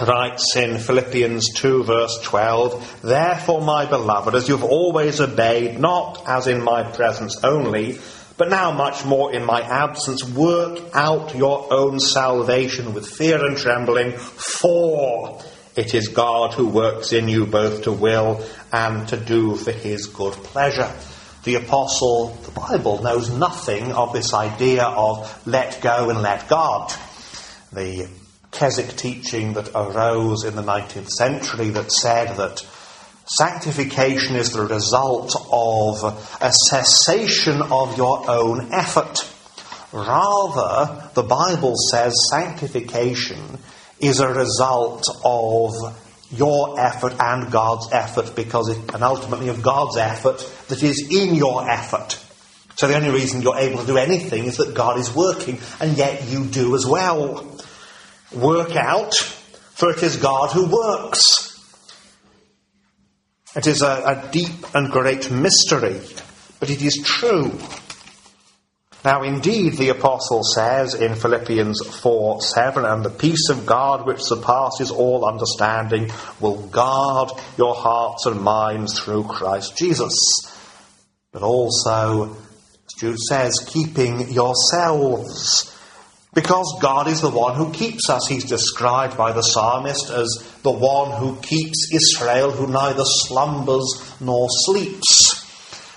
writes 0.00 0.56
in 0.56 0.78
Philippians 0.78 1.54
2 1.54 1.84
verse 1.84 2.18
12, 2.22 3.00
Therefore, 3.02 3.60
my 3.60 3.86
beloved, 3.86 4.34
as 4.34 4.48
you've 4.48 4.64
always 4.64 5.20
obeyed, 5.20 5.78
not 5.78 6.22
as 6.26 6.46
in 6.46 6.62
my 6.62 6.84
presence 6.84 7.42
only, 7.42 7.98
but 8.38 8.50
now, 8.50 8.70
much 8.70 9.04
more 9.04 9.34
in 9.34 9.44
my 9.44 9.60
absence, 9.60 10.22
work 10.22 10.78
out 10.94 11.34
your 11.34 11.72
own 11.72 11.98
salvation 11.98 12.94
with 12.94 13.08
fear 13.08 13.44
and 13.44 13.56
trembling, 13.56 14.12
for 14.12 15.42
it 15.74 15.92
is 15.92 16.06
God 16.06 16.54
who 16.54 16.68
works 16.68 17.12
in 17.12 17.26
you 17.26 17.46
both 17.46 17.82
to 17.82 17.92
will 17.92 18.44
and 18.72 19.08
to 19.08 19.16
do 19.16 19.56
for 19.56 19.72
his 19.72 20.06
good 20.06 20.34
pleasure. 20.34 20.88
The 21.42 21.56
apostle, 21.56 22.28
the 22.44 22.52
Bible, 22.52 23.02
knows 23.02 23.28
nothing 23.28 23.90
of 23.90 24.12
this 24.12 24.32
idea 24.32 24.84
of 24.84 25.44
let 25.44 25.80
go 25.82 26.08
and 26.08 26.22
let 26.22 26.48
God. 26.48 26.92
The 27.72 28.08
Keswick 28.52 28.96
teaching 28.96 29.54
that 29.54 29.70
arose 29.74 30.44
in 30.44 30.54
the 30.54 30.62
19th 30.62 31.10
century 31.10 31.70
that 31.70 31.90
said 31.90 32.36
that 32.36 32.64
Sanctification 33.30 34.36
is 34.36 34.52
the 34.52 34.64
result 34.64 35.34
of 35.52 36.02
a 36.40 36.50
cessation 36.50 37.60
of 37.60 37.98
your 37.98 38.28
own 38.28 38.72
effort. 38.72 39.18
Rather, 39.92 41.10
the 41.14 41.22
Bible 41.22 41.74
says 41.90 42.14
sanctification 42.30 43.58
is 44.00 44.20
a 44.20 44.28
result 44.28 45.04
of 45.24 45.74
your 46.30 46.80
effort 46.80 47.14
and 47.20 47.52
God's 47.52 47.88
effort, 47.92 48.34
because 48.34 48.70
it, 48.70 48.94
and 48.94 49.02
ultimately 49.02 49.48
of 49.48 49.62
God's 49.62 49.98
effort 49.98 50.38
that 50.68 50.82
is 50.82 51.08
in 51.10 51.34
your 51.34 51.68
effort. 51.68 52.18
So 52.76 52.86
the 52.86 52.96
only 52.96 53.10
reason 53.10 53.42
you're 53.42 53.58
able 53.58 53.80
to 53.80 53.86
do 53.86 53.98
anything 53.98 54.44
is 54.44 54.56
that 54.56 54.74
God 54.74 54.98
is 54.98 55.14
working, 55.14 55.58
and 55.80 55.98
yet 55.98 56.28
you 56.28 56.46
do 56.46 56.74
as 56.74 56.86
well. 56.86 57.46
Work 58.34 58.74
out, 58.76 59.14
for 59.14 59.90
it 59.90 60.02
is 60.02 60.16
God 60.16 60.52
who 60.52 60.66
works. 60.70 61.47
It 63.58 63.66
is 63.66 63.82
a, 63.82 64.04
a 64.06 64.28
deep 64.30 64.72
and 64.72 64.88
great 64.88 65.32
mystery, 65.32 66.00
but 66.60 66.70
it 66.70 66.80
is 66.80 67.02
true. 67.04 67.58
Now, 69.04 69.24
indeed, 69.24 69.72
the 69.72 69.88
apostle 69.88 70.44
says 70.44 70.94
in 70.94 71.16
Philippians 71.16 71.84
4 72.00 72.40
7, 72.40 72.84
and 72.84 73.04
the 73.04 73.10
peace 73.10 73.48
of 73.50 73.66
God 73.66 74.06
which 74.06 74.22
surpasses 74.22 74.92
all 74.92 75.26
understanding 75.26 76.08
will 76.38 76.68
guard 76.68 77.30
your 77.56 77.74
hearts 77.74 78.26
and 78.26 78.40
minds 78.40 79.00
through 79.00 79.24
Christ 79.24 79.76
Jesus. 79.76 80.14
But 81.32 81.42
also, 81.42 82.36
as 82.86 82.94
Jude 82.96 83.18
says, 83.18 83.58
keeping 83.66 84.30
yourselves. 84.30 85.76
Because 86.38 86.78
God 86.80 87.08
is 87.08 87.20
the 87.20 87.30
one 87.30 87.56
who 87.56 87.72
keeps 87.72 88.08
us. 88.08 88.28
He's 88.28 88.44
described 88.44 89.18
by 89.18 89.32
the 89.32 89.42
psalmist 89.42 90.08
as 90.08 90.28
the 90.62 90.70
one 90.70 91.18
who 91.18 91.34
keeps 91.40 91.90
Israel, 91.92 92.52
who 92.52 92.68
neither 92.68 93.02
slumbers 93.04 94.14
nor 94.20 94.46
sleeps. 94.48 95.34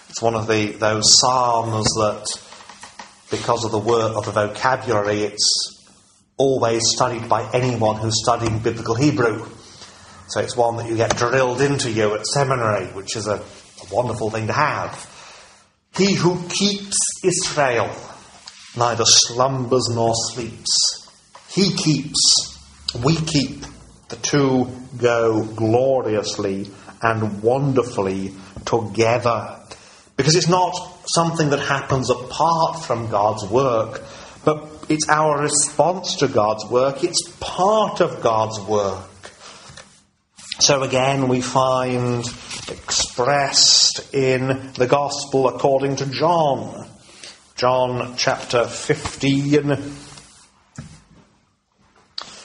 It's 0.10 0.20
one 0.20 0.34
of 0.34 0.48
the, 0.48 0.72
those 0.72 1.04
psalms 1.20 1.86
that 1.94 2.26
because 3.30 3.66
of 3.66 3.72
the 3.72 3.78
word 3.78 4.16
of 4.16 4.26
the 4.26 4.32
vocabulary, 4.32 5.26
it's 5.26 5.86
always 6.38 6.82
studied 6.86 7.30
by 7.30 7.48
anyone 7.54 7.98
who's 7.98 8.20
studying 8.24 8.58
biblical 8.58 8.96
Hebrew. 8.96 9.48
So 10.30 10.40
it's 10.40 10.58
one 10.58 10.78
that 10.78 10.90
you 10.90 10.98
get 10.98 11.18
drilled 11.18 11.62
into 11.62 11.92
you 11.92 12.16
at 12.16 12.26
seminary, 12.26 12.88
which 12.88 13.16
is 13.16 13.28
a, 13.28 13.36
a 13.36 13.94
wonderful 13.96 14.32
thing 14.32 14.48
to 14.48 14.54
have. 14.54 15.08
He 15.96 16.16
who 16.16 16.42
keeps 16.50 16.98
Israel 17.24 17.96
neither 18.76 19.06
slumbers 19.06 19.90
nor 19.94 20.14
sleeps. 20.16 21.10
He 21.50 21.74
keeps, 21.74 22.58
we 23.04 23.16
keep. 23.16 23.66
The 24.10 24.16
two 24.18 24.68
go 24.98 25.44
gloriously 25.44 26.70
and 27.02 27.42
wonderfully 27.42 28.34
together. 28.66 29.60
Because 30.18 30.36
it's 30.36 30.50
not 30.50 30.74
something 31.08 31.50
that 31.50 31.60
happens 31.60 32.10
apart 32.10 32.84
from 32.84 33.10
God's 33.10 33.46
work, 33.50 34.04
but 34.44 34.86
it's 34.90 35.08
our 35.10 35.42
response 35.42 36.16
to 36.18 36.28
God's 36.28 36.66
work. 36.66 37.04
It's 37.04 37.32
part 37.40 38.02
of 38.02 38.22
God's 38.22 38.60
work. 38.60 39.08
So 40.60 40.84
again, 40.84 41.28
we 41.28 41.42
find 41.42 42.24
expressed 42.70 44.14
in 44.14 44.72
the 44.74 44.88
Gospel 44.88 45.48
according 45.48 45.96
to 45.98 46.06
John. 46.06 46.88
John 47.62 48.16
chapter 48.18 48.66
15 48.66 49.70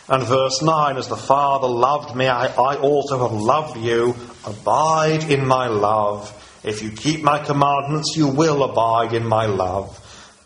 and 0.09 0.23
verse 0.25 0.61
9 0.61 0.99
As 0.99 1.09
the 1.09 1.17
Father 1.17 1.69
loved 1.69 2.15
me, 2.15 2.27
I, 2.27 2.49
I 2.49 2.77
also 2.77 3.27
have 3.27 3.33
loved 3.33 3.79
you. 3.79 4.15
Abide 4.45 5.31
in 5.31 5.47
my 5.47 5.69
love. 5.69 6.31
If 6.63 6.83
you 6.83 6.91
keep 6.91 7.23
my 7.23 7.39
commandments, 7.43 8.15
you 8.15 8.29
will 8.29 8.63
abide 8.63 9.15
in 9.15 9.27
my 9.27 9.47
love, 9.47 9.99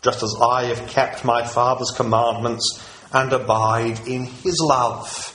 just 0.03 0.23
as 0.23 0.33
I 0.41 0.63
have 0.67 0.87
kept 0.87 1.25
my 1.25 1.45
Father's 1.45 1.91
commandments 1.91 2.81
and 3.11 3.33
abide 3.33 4.07
in 4.07 4.23
his 4.23 4.57
love. 4.61 5.30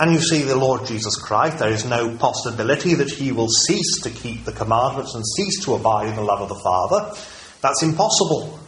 And 0.00 0.12
you 0.12 0.20
see, 0.20 0.42
the 0.42 0.56
Lord 0.56 0.86
Jesus 0.86 1.16
Christ, 1.16 1.58
there 1.58 1.72
is 1.72 1.84
no 1.84 2.16
possibility 2.16 2.94
that 2.94 3.10
he 3.10 3.32
will 3.32 3.48
cease 3.48 4.00
to 4.02 4.10
keep 4.10 4.44
the 4.44 4.52
commandments 4.52 5.14
and 5.14 5.24
cease 5.26 5.64
to 5.64 5.74
abide 5.74 6.08
in 6.08 6.14
the 6.14 6.22
love 6.22 6.40
of 6.40 6.48
the 6.48 6.60
Father. 6.62 7.16
That's 7.62 7.82
impossible. 7.82 8.60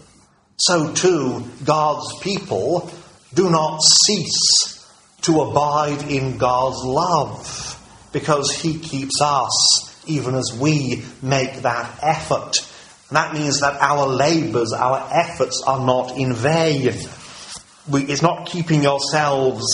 So, 0.56 0.92
too, 0.92 1.44
God's 1.64 2.18
people 2.18 2.90
do 3.32 3.48
not 3.48 3.80
cease 3.80 4.84
to 5.22 5.42
abide 5.42 6.10
in 6.10 6.36
God's 6.36 6.84
love 6.84 8.08
because 8.12 8.52
He 8.52 8.80
keeps 8.80 9.20
us 9.20 10.04
even 10.08 10.34
as 10.34 10.52
we 10.60 11.04
make 11.22 11.62
that 11.62 11.96
effort. 12.02 12.56
And 13.08 13.16
that 13.16 13.34
means 13.34 13.60
that 13.60 13.80
our 13.80 14.08
labours, 14.08 14.72
our 14.72 15.08
efforts 15.12 15.62
are 15.64 15.84
not 15.84 16.16
in 16.16 16.34
vain. 16.34 16.92
We, 17.88 18.02
it's 18.04 18.22
not 18.22 18.46
keeping 18.46 18.82
yourselves 18.82 19.64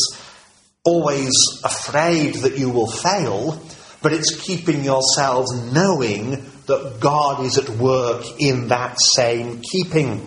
always 0.87 1.33
afraid 1.65 2.35
that 2.37 2.59
you 2.59 2.71
will 2.71 2.91
fail, 2.91 3.61
but 4.03 4.13
it's 4.13 4.41
keeping 4.41 4.85
yourselves 4.85 5.53
knowing 5.73 6.31
that 6.67 6.99
God 7.01 7.45
is 7.45 7.59
at 7.59 7.69
work 7.71 8.25
in 8.39 8.69
that 8.69 8.97
same 8.99 9.61
keeping. 9.61 10.27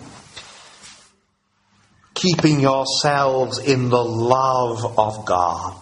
Keeping 2.14 2.60
yourselves 2.60 3.58
in 3.58 3.88
the 3.88 4.04
love 4.04 4.98
of 4.98 5.24
God. 5.26 5.76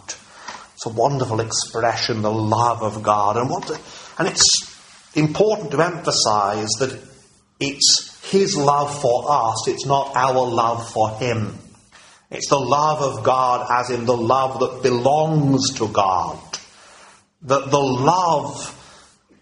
It's 0.74 0.86
a 0.86 0.90
wonderful 0.90 1.40
expression, 1.40 2.22
the 2.22 2.30
love 2.30 2.82
of 2.82 3.02
God. 3.02 3.36
And, 3.36 3.50
what, 3.50 3.68
and 4.18 4.28
it's 4.28 4.78
important 5.16 5.72
to 5.72 5.80
emphasize 5.80 6.68
that 6.78 6.96
it's 7.58 8.30
His 8.30 8.56
love 8.56 9.00
for 9.00 9.24
us, 9.28 9.66
it's 9.66 9.86
not 9.86 10.12
our 10.14 10.46
love 10.46 10.88
for 10.92 11.10
Him. 11.18 11.58
It's 12.30 12.48
the 12.48 12.60
love 12.60 13.00
of 13.00 13.24
God, 13.24 13.66
as 13.70 13.90
in 13.90 14.04
the 14.04 14.16
love 14.16 14.60
that 14.60 14.82
belongs 14.82 15.74
to 15.78 15.88
God. 15.88 16.38
That 17.42 17.70
the 17.70 17.78
love, 17.78 18.74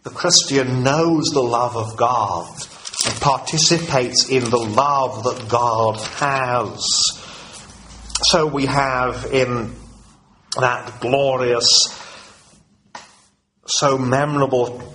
the 0.05 0.11
Christian 0.11 0.85
knows 0.85 1.25
the 1.33 1.43
love 1.43 1.77
of 1.77 1.97
God 1.97 2.49
and 3.07 3.21
participates 3.21 4.29
in 4.29 4.51
the 4.51 4.59
love 4.59 5.25
that 5.25 5.49
God 5.49 5.97
has. 5.97 6.85
So 8.31 8.47
we 8.47 8.67
have 8.67 9.33
in 9.33 9.75
that 10.61 11.01
glorious, 11.01 11.69
so 13.67 13.99
memorable 13.99 14.95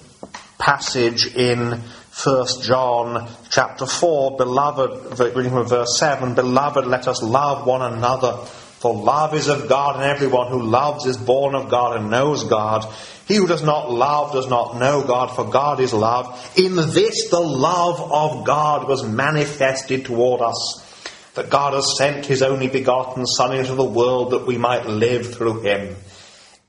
passage 0.57 1.35
in 1.35 1.81
1 2.23 2.61
John 2.61 3.27
chapter 3.49 3.87
4, 3.87 4.37
beloved, 4.37 5.19
reading 5.35 5.51
from 5.51 5.67
verse 5.67 5.97
7, 5.97 6.35
beloved, 6.35 6.85
let 6.85 7.07
us 7.07 7.23
love 7.23 7.65
one 7.65 7.81
another. 7.81 8.33
For 8.35 8.93
love 8.93 9.33
is 9.33 9.47
of 9.47 9.67
God, 9.67 9.95
and 9.95 10.03
everyone 10.03 10.51
who 10.51 10.61
loves 10.61 11.07
is 11.07 11.17
born 11.17 11.55
of 11.55 11.69
God 11.69 11.97
and 11.97 12.11
knows 12.11 12.43
God. 12.43 12.85
He 13.27 13.37
who 13.37 13.47
does 13.47 13.63
not 13.63 13.89
love 13.89 14.33
does 14.33 14.47
not 14.47 14.77
know 14.77 15.03
God, 15.03 15.35
for 15.35 15.49
God 15.49 15.79
is 15.79 15.93
love. 15.93 16.53
In 16.55 16.75
this 16.75 17.29
the 17.29 17.39
love 17.39 18.11
of 18.11 18.45
God 18.45 18.87
was 18.87 19.03
manifested 19.03 20.05
toward 20.05 20.41
us 20.41 21.31
that 21.33 21.49
God 21.49 21.73
has 21.73 21.97
sent 21.97 22.27
his 22.27 22.43
only 22.43 22.67
begotten 22.67 23.25
Son 23.25 23.55
into 23.55 23.73
the 23.73 23.83
world 23.83 24.31
that 24.31 24.45
we 24.45 24.57
might 24.57 24.85
live 24.85 25.33
through 25.33 25.61
him. 25.61 25.95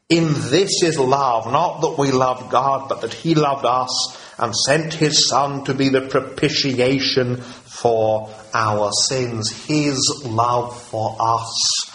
In 0.08 0.28
this 0.50 0.82
is 0.82 0.98
love, 0.98 1.50
not 1.52 1.80
that 1.82 1.98
we 1.98 2.10
loved 2.10 2.50
God, 2.50 2.88
but 2.88 3.02
that 3.02 3.12
he 3.12 3.34
loved 3.34 3.66
us 3.66 4.18
and 4.38 4.54
sent 4.54 4.94
his 4.94 5.28
Son 5.28 5.64
to 5.64 5.74
be 5.74 5.88
the 5.88 6.02
propitiation 6.02 7.36
for 7.36 8.32
our 8.54 8.90
sins. 8.92 9.50
His 9.66 10.22
love 10.24 10.80
for 10.82 11.16
us. 11.18 11.90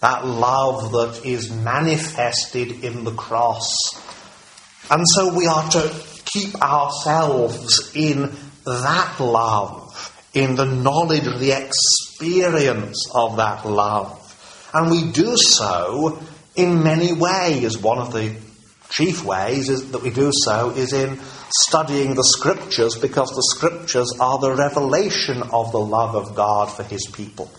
That 0.00 0.24
love 0.24 0.92
that 0.92 1.22
is 1.24 1.50
manifested 1.50 2.84
in 2.84 3.04
the 3.04 3.14
cross. 3.14 3.74
And 4.90 5.04
so 5.14 5.34
we 5.34 5.46
are 5.46 5.68
to 5.70 5.94
keep 6.24 6.54
ourselves 6.62 7.92
in 7.94 8.32
that 8.64 9.20
love 9.20 9.90
in 10.32 10.54
the 10.54 10.64
knowledge 10.64 11.24
the 11.38 11.52
experience 11.52 13.10
of 13.14 13.36
that 13.36 13.66
love. 13.66 14.16
And 14.72 14.90
we 14.90 15.10
do 15.10 15.36
so 15.36 16.22
in 16.54 16.82
many 16.82 17.12
ways. 17.12 17.76
One 17.78 17.98
of 17.98 18.12
the 18.12 18.36
chief 18.88 19.24
ways 19.24 19.68
is, 19.68 19.90
that 19.90 20.02
we 20.02 20.10
do 20.10 20.30
so 20.32 20.70
is 20.70 20.92
in 20.92 21.18
studying 21.50 22.14
the 22.14 22.24
scriptures 22.24 22.96
because 22.96 23.30
the 23.30 23.42
scriptures 23.56 24.12
are 24.20 24.38
the 24.38 24.54
revelation 24.54 25.42
of 25.52 25.72
the 25.72 25.80
love 25.80 26.14
of 26.14 26.34
God 26.34 26.66
for 26.66 26.82
his 26.82 27.06
people. 27.12 27.50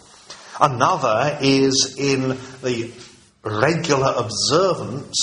Another 0.59 1.37
is 1.41 1.95
in 1.97 2.37
the 2.61 2.91
regular 3.43 4.13
observance 4.17 5.17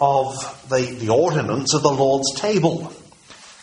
of 0.00 0.34
the, 0.68 0.96
the 0.98 1.10
ordinance 1.10 1.74
of 1.74 1.82
the 1.82 1.92
Lord's 1.92 2.34
table 2.34 2.92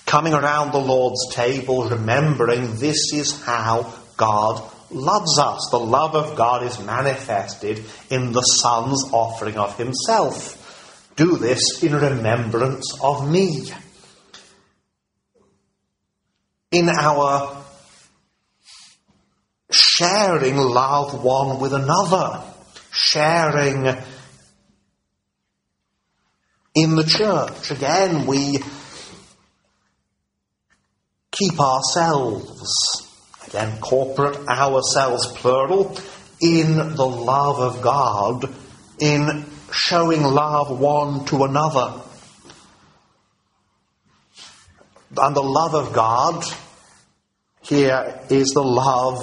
coming 0.05 0.33
around 0.33 0.71
the 0.71 0.79
Lord's 0.79 1.33
table, 1.33 1.87
remembering 1.87 2.77
this 2.77 3.13
is 3.13 3.39
how 3.43 3.93
God 4.17 4.67
loves 4.89 5.37
us. 5.37 5.67
The 5.69 5.79
love 5.79 6.15
of 6.15 6.35
God 6.35 6.63
is 6.63 6.79
manifested 6.79 7.83
in 8.09 8.31
the 8.31 8.41
Son's 8.41 9.03
offering 9.11 9.57
of 9.57 9.77
Himself. 9.77 11.13
Do 11.15 11.37
this 11.37 11.83
in 11.83 11.93
remembrance 11.93 12.97
of 13.03 13.29
me. 13.29 13.71
In 16.71 16.87
our 16.87 17.63
sharing 19.71 20.55
love 20.55 21.23
one 21.23 21.59
with 21.59 21.73
another, 21.73 22.43
sharing 22.91 23.87
in 26.75 26.95
the 26.95 27.03
church. 27.03 27.71
Again, 27.71 28.27
we 28.27 28.59
keep 31.31 31.59
ourselves, 31.59 32.71
again, 33.47 33.79
corporate, 33.79 34.47
ourselves, 34.47 35.27
plural, 35.27 35.97
in 36.41 36.75
the 36.75 37.07
love 37.07 37.59
of 37.59 37.81
God, 37.81 38.53
in 38.99 39.45
showing 39.71 40.23
love 40.23 40.79
one 40.79 41.25
to 41.25 41.43
another. 41.43 42.01
And 45.17 45.35
the 45.35 45.43
love 45.43 45.73
of 45.73 45.93
God 45.93 46.43
here 47.61 48.19
is 48.29 48.49
the 48.49 48.63
love 48.63 49.17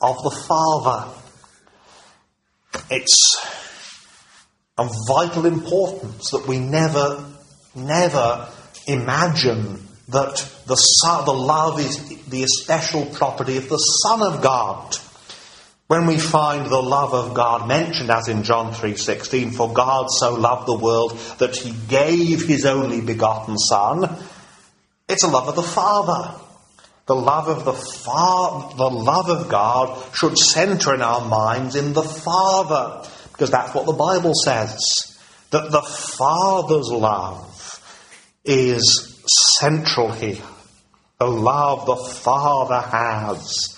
of 0.00 0.16
the 0.22 0.30
Father. 0.30 1.10
It's 2.90 3.36
of 4.76 4.90
vital 5.08 5.46
importance 5.46 6.30
that 6.30 6.46
we 6.46 6.58
never, 6.58 7.24
never 7.74 8.48
imagine 8.86 9.86
that 10.08 10.36
the, 10.66 10.76
son, 10.76 11.24
the 11.24 11.32
love 11.32 11.78
is 11.78 12.24
the 12.26 12.46
special 12.46 13.06
property 13.06 13.56
of 13.56 13.68
the 13.68 13.76
Son 13.76 14.22
of 14.22 14.42
God. 14.42 14.96
When 15.86 16.06
we 16.06 16.18
find 16.18 16.66
the 16.66 16.80
love 16.80 17.14
of 17.14 17.34
God 17.34 17.66
mentioned 17.66 18.10
as 18.10 18.28
in 18.28 18.44
John 18.44 18.72
3:16 18.72 19.52
for 19.52 19.72
God 19.72 20.06
so 20.08 20.34
loved 20.34 20.68
the 20.68 20.78
world 20.78 21.18
that 21.38 21.56
he 21.56 21.72
gave 21.88 22.46
his 22.46 22.64
only 22.64 23.00
begotten 23.00 23.58
son 23.58 24.16
it's 25.10 25.24
a 25.24 25.28
love 25.28 25.48
of 25.48 25.56
the 25.56 25.62
father. 25.62 26.34
The 27.06 27.16
love 27.16 27.48
of 27.48 27.64
the 27.64 27.72
father 27.72 28.76
the 28.76 28.90
love 28.90 29.28
of 29.28 29.48
God 29.48 30.02
should 30.14 30.38
center 30.38 30.94
in 30.94 31.02
our 31.02 31.26
minds 31.26 31.74
in 31.74 31.92
the 31.92 32.02
father 32.02 33.08
because 33.32 33.50
that's 33.50 33.74
what 33.74 33.86
the 33.86 33.92
Bible 33.92 34.32
says 34.34 34.78
that 35.50 35.72
the 35.72 35.82
father's 35.82 36.88
love 36.88 37.82
is 38.44 39.22
central 39.58 40.12
here. 40.12 40.42
The 41.18 41.26
love 41.26 41.86
the 41.86 41.96
father 41.96 42.80
has. 42.80 43.76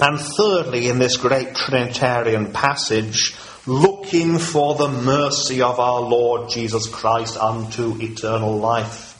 And 0.00 0.18
thirdly, 0.18 0.88
in 0.88 0.98
this 0.98 1.16
great 1.16 1.54
Trinitarian 1.54 2.52
passage, 2.52 3.36
looking 3.66 4.38
for 4.38 4.74
the 4.74 4.88
mercy 4.88 5.62
of 5.62 5.78
our 5.78 6.00
Lord 6.00 6.50
Jesus 6.50 6.88
Christ 6.88 7.36
unto 7.36 8.00
eternal 8.00 8.56
life. 8.58 9.10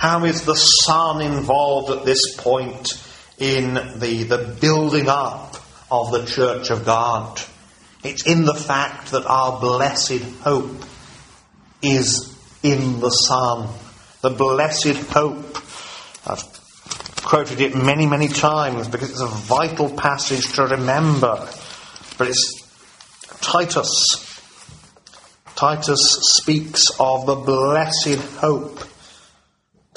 How 0.00 0.24
is 0.24 0.46
the 0.46 0.54
Son 0.54 1.20
involved 1.20 1.90
at 1.90 2.06
this 2.06 2.34
point 2.38 2.88
in 3.36 3.74
the, 3.74 4.22
the 4.22 4.56
building 4.58 5.10
up 5.10 5.56
of 5.90 6.10
the 6.10 6.24
Church 6.24 6.70
of 6.70 6.86
God? 6.86 7.38
It's 8.02 8.26
in 8.26 8.46
the 8.46 8.54
fact 8.54 9.10
that 9.10 9.26
our 9.26 9.60
blessed 9.60 10.22
hope 10.40 10.86
is 11.82 12.34
in 12.62 13.00
the 13.00 13.10
Son. 13.10 13.68
The 14.22 14.30
blessed 14.30 14.96
hope. 15.10 15.58
I've 16.26 16.44
quoted 17.22 17.60
it 17.60 17.76
many, 17.76 18.06
many 18.06 18.28
times 18.28 18.88
because 18.88 19.10
it's 19.10 19.20
a 19.20 19.26
vital 19.26 19.90
passage 19.90 20.50
to 20.54 20.62
remember. 20.62 21.46
But 22.16 22.28
it's 22.28 22.62
Titus. 23.42 24.26
Titus 25.56 26.00
speaks 26.38 26.86
of 26.98 27.26
the 27.26 27.34
blessed 27.34 28.18
hope. 28.38 28.86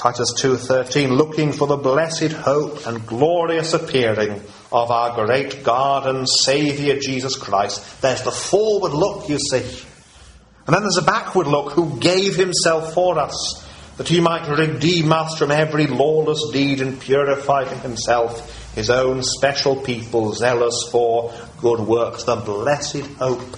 Titus 0.04 0.34
2:13 0.34 1.16
looking 1.16 1.50
for 1.50 1.66
the 1.66 1.78
blessed 1.78 2.30
hope 2.30 2.86
and 2.86 3.06
glorious 3.06 3.72
appearing 3.72 4.38
of 4.70 4.90
our 4.90 5.24
great 5.24 5.64
God 5.64 6.06
and 6.06 6.28
Savior 6.28 6.98
Jesus 7.00 7.36
Christ. 7.36 8.02
There's 8.02 8.20
the 8.20 8.30
forward 8.30 8.92
look, 8.92 9.30
you 9.30 9.38
see. 9.38 9.64
And 10.66 10.76
then 10.76 10.82
there's 10.82 10.98
a 10.98 11.02
backward 11.02 11.46
look 11.46 11.72
who 11.72 11.98
gave 12.00 12.36
himself 12.36 12.92
for 12.92 13.18
us 13.18 13.66
that 13.96 14.06
he 14.06 14.20
might 14.20 14.46
redeem 14.46 15.10
us 15.10 15.38
from 15.38 15.50
every 15.50 15.86
lawless 15.86 16.50
deed 16.52 16.82
and 16.82 17.00
purify 17.00 17.64
for 17.64 17.76
himself 17.76 18.74
his 18.74 18.90
own 18.90 19.22
special 19.22 19.74
people, 19.74 20.34
zealous 20.34 20.86
for 20.92 21.32
good 21.62 21.80
works. 21.80 22.24
The 22.24 22.36
blessed 22.36 23.06
hope, 23.18 23.56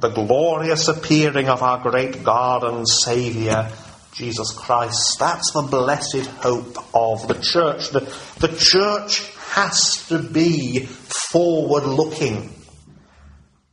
the 0.00 0.08
glorious 0.08 0.88
appearing 0.88 1.48
of 1.48 1.62
our 1.62 1.78
great 1.88 2.24
God 2.24 2.64
and 2.64 2.84
Saviour, 2.88 3.68
Jesus 4.12 4.52
Christ. 4.52 5.18
That's 5.18 5.52
the 5.52 5.62
blessed 5.62 6.26
hope 6.26 6.76
of 6.94 7.26
the 7.28 7.34
church. 7.34 7.90
The, 7.90 8.00
the 8.40 8.54
church 8.56 9.26
has 9.50 10.06
to 10.08 10.18
be 10.18 10.80
forward 10.86 11.84
looking. 11.84 12.52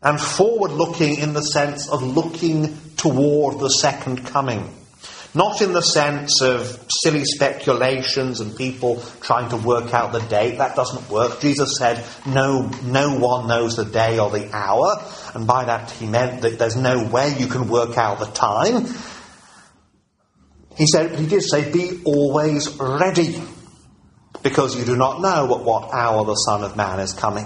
And 0.01 0.19
forward 0.19 0.71
looking 0.71 1.17
in 1.19 1.33
the 1.33 1.41
sense 1.41 1.89
of 1.89 2.01
looking 2.01 2.77
toward 2.95 3.59
the 3.59 3.69
second 3.69 4.25
coming. 4.25 4.73
Not 5.35 5.61
in 5.61 5.73
the 5.73 5.81
sense 5.81 6.41
of 6.41 6.87
silly 6.89 7.23
speculations 7.23 8.39
and 8.39 8.55
people 8.55 9.03
trying 9.21 9.49
to 9.49 9.57
work 9.57 9.93
out 9.93 10.11
the 10.11 10.21
date. 10.21 10.57
That 10.57 10.75
doesn't 10.75 11.09
work. 11.09 11.39
Jesus 11.41 11.77
said, 11.77 12.03
no, 12.25 12.71
no 12.83 13.15
one 13.19 13.47
knows 13.47 13.75
the 13.75 13.85
day 13.85 14.17
or 14.19 14.31
the 14.31 14.49
hour. 14.55 15.03
And 15.35 15.45
by 15.45 15.65
that 15.65 15.91
he 15.91 16.07
meant 16.07 16.41
that 16.41 16.57
there's 16.57 16.77
no 16.77 17.03
way 17.03 17.35
you 17.37 17.47
can 17.47 17.67
work 17.67 17.97
out 17.97 18.19
the 18.19 18.25
time. 18.25 18.87
He 20.79 20.87
said, 20.87 21.19
he 21.19 21.27
did 21.27 21.43
say, 21.43 21.71
be 21.71 22.01
always 22.05 22.69
ready. 22.79 23.39
Because 24.41 24.79
you 24.79 24.85
do 24.85 24.95
not 24.95 25.19
know 25.19 25.53
at 25.53 25.65
what 25.65 25.93
hour 25.93 26.23
the 26.23 26.35
Son 26.35 26.63
of 26.63 26.77
Man 26.77 27.01
is 27.01 27.11
coming. 27.11 27.45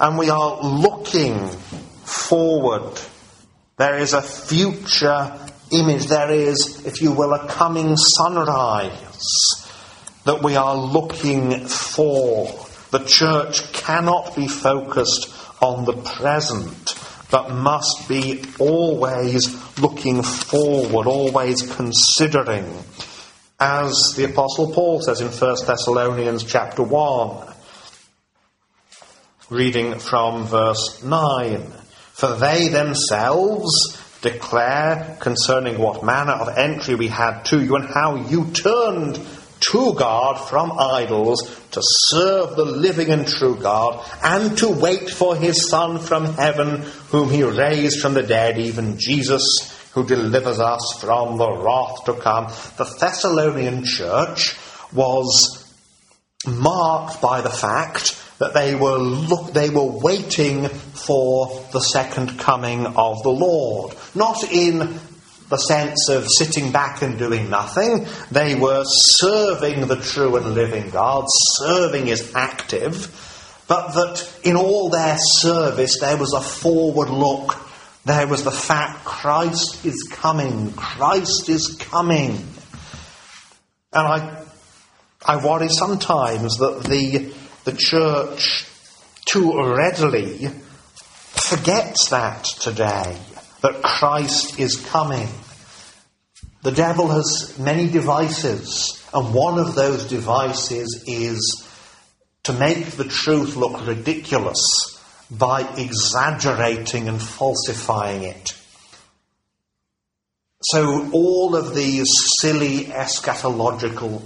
And 0.00 0.16
we 0.16 0.30
are 0.30 0.62
looking 0.62 1.48
forward. 1.48 2.98
There 3.76 3.98
is 3.98 4.14
a 4.14 4.22
future 4.22 5.38
image. 5.70 6.06
There 6.06 6.30
is, 6.30 6.86
if 6.86 7.02
you 7.02 7.12
will, 7.12 7.34
a 7.34 7.46
coming 7.46 7.94
sunrise 7.96 9.66
that 10.24 10.42
we 10.42 10.56
are 10.56 10.74
looking 10.74 11.66
for. 11.66 12.46
The 12.90 13.04
church 13.04 13.70
cannot 13.74 14.34
be 14.34 14.48
focused 14.48 15.28
on 15.60 15.84
the 15.84 15.92
present, 15.92 16.94
but 17.30 17.50
must 17.50 18.08
be 18.08 18.44
always 18.58 19.78
looking 19.80 20.22
forward, 20.22 21.06
always 21.06 21.62
considering. 21.62 22.64
As 23.58 23.94
the 24.16 24.24
Apostle 24.24 24.72
Paul 24.72 25.00
says 25.00 25.20
in 25.20 25.28
1 25.28 25.56
Thessalonians 25.66 26.44
chapter 26.44 26.82
1, 26.82 27.54
reading 29.50 29.98
from 29.98 30.44
verse 30.44 31.02
9 31.02 31.62
For 32.12 32.34
they 32.34 32.68
themselves 32.68 33.70
declare 34.22 35.16
concerning 35.20 35.78
what 35.78 36.04
manner 36.04 36.32
of 36.32 36.56
entry 36.56 36.94
we 36.94 37.08
had 37.08 37.42
to 37.44 37.62
you 37.64 37.76
and 37.76 37.84
how 37.86 38.16
you 38.16 38.50
turned 38.52 39.16
to 39.60 39.94
God 39.94 40.34
from 40.34 40.72
idols 40.78 41.42
to 41.72 41.80
serve 41.82 42.56
the 42.56 42.64
living 42.64 43.10
and 43.10 43.26
true 43.26 43.56
God 43.56 44.04
and 44.22 44.56
to 44.58 44.68
wait 44.68 45.10
for 45.10 45.36
his 45.36 45.68
Son 45.68 45.98
from 45.98 46.34
heaven, 46.34 46.82
whom 47.08 47.30
he 47.30 47.42
raised 47.42 48.00
from 48.00 48.14
the 48.14 48.22
dead, 48.22 48.58
even 48.58 48.98
Jesus, 48.98 49.42
who 49.92 50.06
delivers 50.06 50.60
us 50.60 50.98
from 51.00 51.38
the 51.38 51.50
wrath 51.50 52.04
to 52.04 52.14
come. 52.14 52.46
The 52.76 52.84
Thessalonian 52.84 53.84
church 53.84 54.56
was 54.92 55.62
marked 56.46 57.20
by 57.20 57.40
the 57.40 57.50
fact 57.50 58.22
that 58.38 58.54
they 58.54 58.74
were 58.74 58.98
look, 58.98 59.52
they 59.52 59.70
were 59.70 59.86
waiting 59.86 60.68
for 60.68 61.64
the 61.72 61.80
second 61.80 62.38
coming 62.38 62.86
of 62.86 63.22
the 63.22 63.30
Lord. 63.30 63.94
Not 64.14 64.44
in 64.52 64.98
the 65.48 65.56
sense 65.56 66.08
of 66.08 66.26
sitting 66.28 66.72
back 66.72 67.02
and 67.02 67.18
doing 67.18 67.48
nothing. 67.50 68.06
They 68.30 68.54
were 68.54 68.84
serving 68.84 69.86
the 69.86 69.96
true 69.96 70.36
and 70.36 70.54
living 70.54 70.90
God, 70.90 71.24
serving 71.58 72.08
is 72.08 72.34
active, 72.34 73.64
but 73.68 73.92
that 73.92 74.40
in 74.42 74.56
all 74.56 74.90
their 74.90 75.16
service 75.18 75.98
there 76.00 76.16
was 76.16 76.32
a 76.32 76.40
forward 76.40 77.10
look. 77.10 77.56
There 78.04 78.26
was 78.26 78.44
the 78.44 78.52
fact 78.52 79.04
Christ 79.04 79.84
is 79.84 80.08
coming. 80.10 80.72
Christ 80.72 81.48
is 81.48 81.76
coming. 81.76 82.46
And 83.92 84.06
I, 84.06 84.42
I 85.24 85.44
worry 85.44 85.68
sometimes 85.68 86.58
that 86.58 86.84
the 86.84 87.32
the 87.66 87.72
church 87.76 88.64
too 89.24 89.60
readily 89.74 90.46
forgets 91.34 92.10
that 92.10 92.44
today, 92.44 93.18
that 93.66 93.82
Christ 93.82 94.60
is 94.60 94.76
coming. 94.76 95.28
The 96.62 96.70
devil 96.70 97.08
has 97.08 97.58
many 97.58 97.90
devices, 97.90 99.04
and 99.12 99.34
one 99.34 99.58
of 99.58 99.74
those 99.74 100.06
devices 100.08 101.02
is 101.08 101.66
to 102.44 102.52
make 102.52 102.86
the 102.92 103.04
truth 103.04 103.56
look 103.56 103.84
ridiculous 103.84 104.60
by 105.32 105.62
exaggerating 105.76 107.08
and 107.08 107.20
falsifying 107.20 108.22
it. 108.22 108.52
So, 110.62 111.10
all 111.12 111.56
of 111.56 111.74
these 111.74 112.06
silly 112.40 112.84
eschatological 112.84 114.22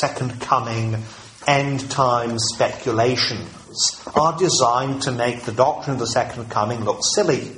second 0.00 0.40
coming 0.40 1.02
end 1.46 1.90
time 1.90 2.38
speculations 2.38 4.00
are 4.14 4.38
designed 4.38 5.02
to 5.02 5.12
make 5.12 5.42
the 5.42 5.52
doctrine 5.52 5.94
of 5.94 6.00
the 6.00 6.06
second 6.06 6.50
coming 6.50 6.84
look 6.84 7.00
silly, 7.14 7.52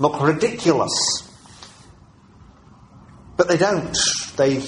look 0.00 0.20
ridiculous. 0.20 0.90
But 3.36 3.46
they 3.48 3.56
don't. 3.56 3.96
They 4.36 4.62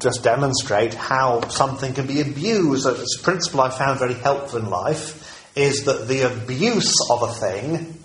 just 0.00 0.22
demonstrate 0.22 0.94
how 0.94 1.48
something 1.48 1.94
can 1.94 2.06
be 2.06 2.20
abused. 2.20 2.86
A 2.86 2.94
principle 3.22 3.62
I 3.62 3.70
found 3.70 3.98
very 3.98 4.14
helpful 4.14 4.60
in 4.60 4.70
life 4.70 5.56
is 5.56 5.84
that 5.86 6.06
the 6.06 6.22
abuse 6.22 6.94
of 7.10 7.22
a 7.22 7.32
thing 7.32 7.98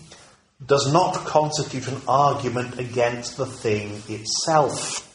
does 0.66 0.92
not 0.92 1.14
constitute 1.26 1.88
an 1.88 2.02
argument 2.08 2.80
against 2.80 3.38
the 3.38 3.46
thing 3.46 4.02
itself. 4.08 5.10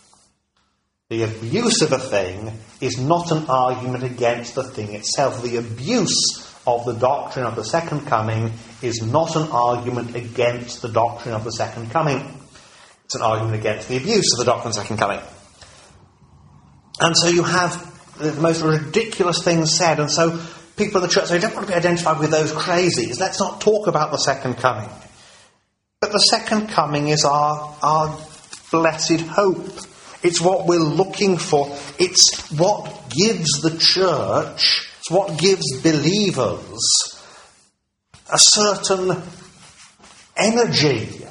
The 1.09 1.23
abuse 1.23 1.81
of 1.81 1.93
a 1.93 1.99
thing 1.99 2.53
is 2.83 2.99
not 2.99 3.33
an 3.33 3.47
argument 3.49 4.05
against 4.05 4.55
the 4.55 4.63
thing 4.63 4.93
itself. 4.93 5.43
The 5.43 5.57
abuse 5.57 6.47
of 6.67 6.85
the 6.85 6.93
doctrine 6.93 7.47
of 7.47 7.57
the 7.57 7.65
second 7.65 8.07
coming 8.07 8.53
is 8.83 9.03
not 9.03 9.37
an 9.37 9.49
argument 9.51 10.15
against 10.15 10.83
the 10.83 10.89
doctrine 10.89 11.35
of 11.35 11.45
the 11.45 11.53
second 11.53 11.91
coming. 11.91 12.19
It's 13.05 13.15
an 13.15 13.23
argument 13.23 13.57
against 13.57 13.89
the 13.89 13.97
abuse 13.97 14.33
of 14.35 14.45
the 14.45 14.45
doctrine 14.45 14.69
of 14.69 14.75
the 14.75 14.81
second 14.83 14.99
coming. 14.99 15.21
And 17.01 17.17
so 17.17 17.29
you 17.29 17.43
have 17.43 18.19
the 18.19 18.33
most 18.41 18.63
ridiculous 18.63 19.43
things 19.43 19.73
said, 19.73 20.01
and 20.01 20.11
so 20.11 20.41
people 20.77 21.01
in 21.03 21.09
the 21.09 21.13
church 21.13 21.27
say, 21.27 21.39
don't 21.39 21.55
want 21.55 21.67
to 21.67 21.73
be 21.73 21.77
identified 21.77 22.19
with 22.19 22.31
those 22.31 22.53
crazies. 22.53 23.21
Let's 23.21 23.41
not 23.41 23.61
talk 23.61 23.87
about 23.87 24.11
the 24.11 24.19
second 24.19 24.57
coming. 24.57 24.89
But 26.01 26.13
the 26.13 26.19
second 26.19 26.69
coming 26.69 27.09
is 27.09 27.25
our, 27.25 27.77
our 27.83 28.19
blessed 28.71 29.21
hope. 29.23 29.67
It's 30.23 30.41
what 30.41 30.67
we're 30.67 30.79
looking 30.79 31.39
for. 31.39 31.69
It's 31.99 32.51
what 32.53 33.11
gives 33.11 33.61
the 33.63 33.77
church, 33.79 34.89
it's 34.99 35.11
what 35.11 35.39
gives 35.39 35.81
believers 35.83 37.18
a 38.33 38.39
certain 38.39 39.23
energy. 40.37 41.25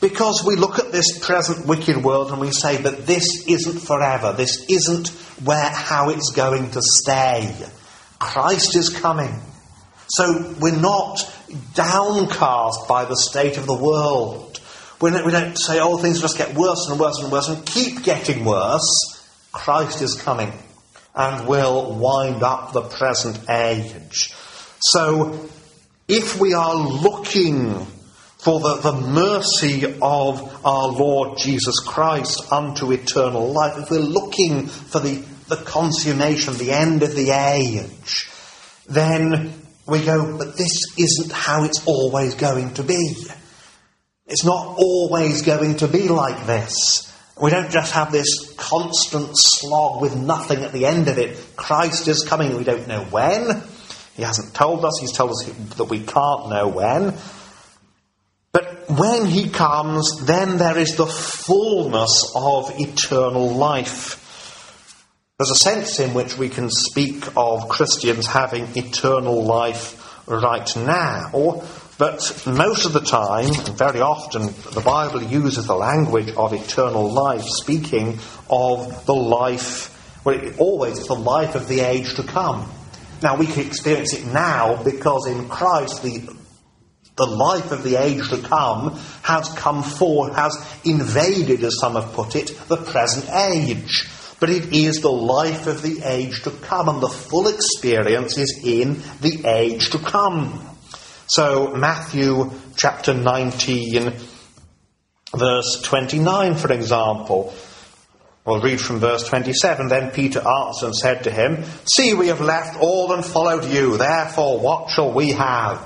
Because 0.00 0.42
we 0.46 0.56
look 0.56 0.78
at 0.78 0.92
this 0.92 1.18
present 1.24 1.66
wicked 1.66 2.02
world 2.02 2.30
and 2.30 2.40
we 2.40 2.50
say, 2.50 2.78
that 2.78 3.06
this 3.06 3.46
isn't 3.46 3.80
forever. 3.80 4.32
This 4.32 4.64
isn't 4.68 5.08
where, 5.44 5.68
how 5.68 6.08
it's 6.08 6.32
going 6.32 6.70
to 6.70 6.80
stay. 6.80 7.54
Christ 8.18 8.76
is 8.76 8.88
coming. 8.88 9.34
So 10.08 10.54
we're 10.58 10.80
not 10.80 11.20
downcast 11.74 12.88
by 12.88 13.04
the 13.04 13.16
state 13.16 13.58
of 13.58 13.66
the 13.66 13.74
world. 13.74 14.60
We 15.00 15.10
don't, 15.10 15.24
we 15.24 15.32
don't 15.32 15.56
say, 15.56 15.78
oh, 15.80 15.98
things 15.98 16.20
just 16.20 16.38
get 16.38 16.54
worse 16.54 16.88
and 16.88 16.98
worse 16.98 17.18
and 17.22 17.30
worse 17.30 17.48
and 17.48 17.64
keep 17.64 18.02
getting 18.02 18.44
worse. 18.44 18.88
Christ 19.52 20.02
is 20.02 20.14
coming 20.14 20.52
and 21.14 21.46
will 21.46 21.94
wind 21.94 22.42
up 22.42 22.72
the 22.72 22.82
present 22.82 23.38
age. 23.50 24.32
So 24.80 25.48
if 26.10 26.40
we 26.40 26.54
are 26.54 26.74
looking 26.74 27.86
for 28.38 28.58
the, 28.58 28.76
the 28.76 29.00
mercy 29.00 29.84
of 30.02 30.66
our 30.66 30.88
Lord 30.88 31.38
Jesus 31.38 31.78
Christ 31.78 32.50
unto 32.52 32.90
eternal 32.90 33.52
life, 33.52 33.78
if 33.78 33.90
we're 33.90 34.00
looking 34.00 34.66
for 34.66 34.98
the, 34.98 35.22
the 35.46 35.56
consummation, 35.56 36.54
the 36.54 36.72
end 36.72 37.04
of 37.04 37.14
the 37.14 37.30
age, 37.30 38.28
then 38.88 39.52
we 39.86 40.04
go, 40.04 40.36
but 40.36 40.56
this 40.56 40.82
isn't 40.98 41.32
how 41.32 41.62
it's 41.62 41.86
always 41.86 42.34
going 42.34 42.74
to 42.74 42.82
be. 42.82 43.14
It's 44.26 44.44
not 44.44 44.76
always 44.78 45.42
going 45.42 45.76
to 45.76 45.86
be 45.86 46.08
like 46.08 46.46
this. 46.46 47.06
We 47.40 47.50
don't 47.50 47.70
just 47.70 47.92
have 47.92 48.10
this 48.10 48.52
constant 48.56 49.30
slog 49.32 50.02
with 50.02 50.16
nothing 50.16 50.64
at 50.64 50.72
the 50.72 50.86
end 50.86 51.06
of 51.06 51.18
it. 51.18 51.38
Christ 51.56 52.08
is 52.08 52.26
coming. 52.28 52.56
We 52.56 52.64
don't 52.64 52.88
know 52.88 53.04
when. 53.04 53.62
He 54.20 54.26
hasn't 54.26 54.52
told 54.52 54.84
us. 54.84 54.98
He's 55.00 55.12
told 55.12 55.30
us 55.30 55.50
that 55.78 55.84
we 55.84 56.00
can't 56.00 56.50
know 56.50 56.68
when. 56.68 57.14
But 58.52 58.90
when 58.90 59.24
he 59.24 59.48
comes, 59.48 60.26
then 60.26 60.58
there 60.58 60.76
is 60.76 60.94
the 60.98 61.06
fullness 61.06 62.30
of 62.36 62.70
eternal 62.78 63.48
life. 63.48 64.18
There's 65.38 65.52
a 65.52 65.54
sense 65.54 66.00
in 66.00 66.12
which 66.12 66.36
we 66.36 66.50
can 66.50 66.68
speak 66.68 67.34
of 67.34 67.70
Christians 67.70 68.26
having 68.26 68.68
eternal 68.76 69.42
life 69.42 69.96
right 70.26 70.68
now, 70.76 71.62
but 71.96 72.42
most 72.46 72.84
of 72.84 72.92
the 72.92 73.00
time, 73.00 73.54
very 73.74 74.02
often, 74.02 74.48
the 74.74 74.82
Bible 74.84 75.22
uses 75.22 75.66
the 75.66 75.74
language 75.74 76.28
of 76.36 76.52
eternal 76.52 77.10
life, 77.10 77.44
speaking 77.46 78.18
of 78.50 79.06
the 79.06 79.14
life, 79.14 80.22
well, 80.24 80.38
it, 80.38 80.58
always 80.58 80.98
it's 80.98 81.08
the 81.08 81.14
life 81.14 81.54
of 81.54 81.68
the 81.68 81.80
age 81.80 82.16
to 82.16 82.22
come. 82.22 82.70
Now, 83.22 83.36
we 83.36 83.46
can 83.46 83.66
experience 83.66 84.14
it 84.14 84.26
now 84.26 84.82
because 84.82 85.26
in 85.26 85.48
Christ, 85.48 86.02
the, 86.02 86.34
the 87.16 87.26
life 87.26 87.70
of 87.70 87.82
the 87.82 87.96
age 87.96 88.28
to 88.30 88.38
come 88.38 88.98
has 89.22 89.48
come 89.50 89.82
forward, 89.82 90.34
has 90.34 90.56
invaded, 90.84 91.62
as 91.62 91.78
some 91.78 91.94
have 91.94 92.12
put 92.12 92.34
it, 92.34 92.48
the 92.68 92.76
present 92.76 93.28
age. 93.30 94.08
But 94.40 94.48
it 94.48 94.72
is 94.72 95.00
the 95.00 95.12
life 95.12 95.66
of 95.66 95.82
the 95.82 96.00
age 96.02 96.42
to 96.44 96.50
come, 96.50 96.88
and 96.88 97.02
the 97.02 97.08
full 97.08 97.46
experience 97.46 98.38
is 98.38 98.60
in 98.64 99.02
the 99.20 99.46
age 99.46 99.90
to 99.90 99.98
come. 99.98 100.66
So, 101.26 101.74
Matthew 101.76 102.50
chapter 102.74 103.12
19, 103.12 104.14
verse 105.36 105.82
29, 105.82 106.54
for 106.54 106.72
example. 106.72 107.54
We'll 108.50 108.60
read 108.60 108.80
from 108.80 108.98
verse 108.98 109.22
27. 109.28 109.86
Then 109.86 110.10
Peter 110.10 110.40
answered 110.40 110.86
and 110.86 110.96
said 110.96 111.22
to 111.22 111.30
him, 111.30 111.62
See, 111.84 112.14
we 112.14 112.26
have 112.28 112.40
left 112.40 112.80
all 112.80 113.12
and 113.12 113.24
followed 113.24 113.64
you. 113.64 113.96
Therefore, 113.96 114.58
what 114.58 114.90
shall 114.90 115.12
we 115.12 115.30
have? 115.30 115.78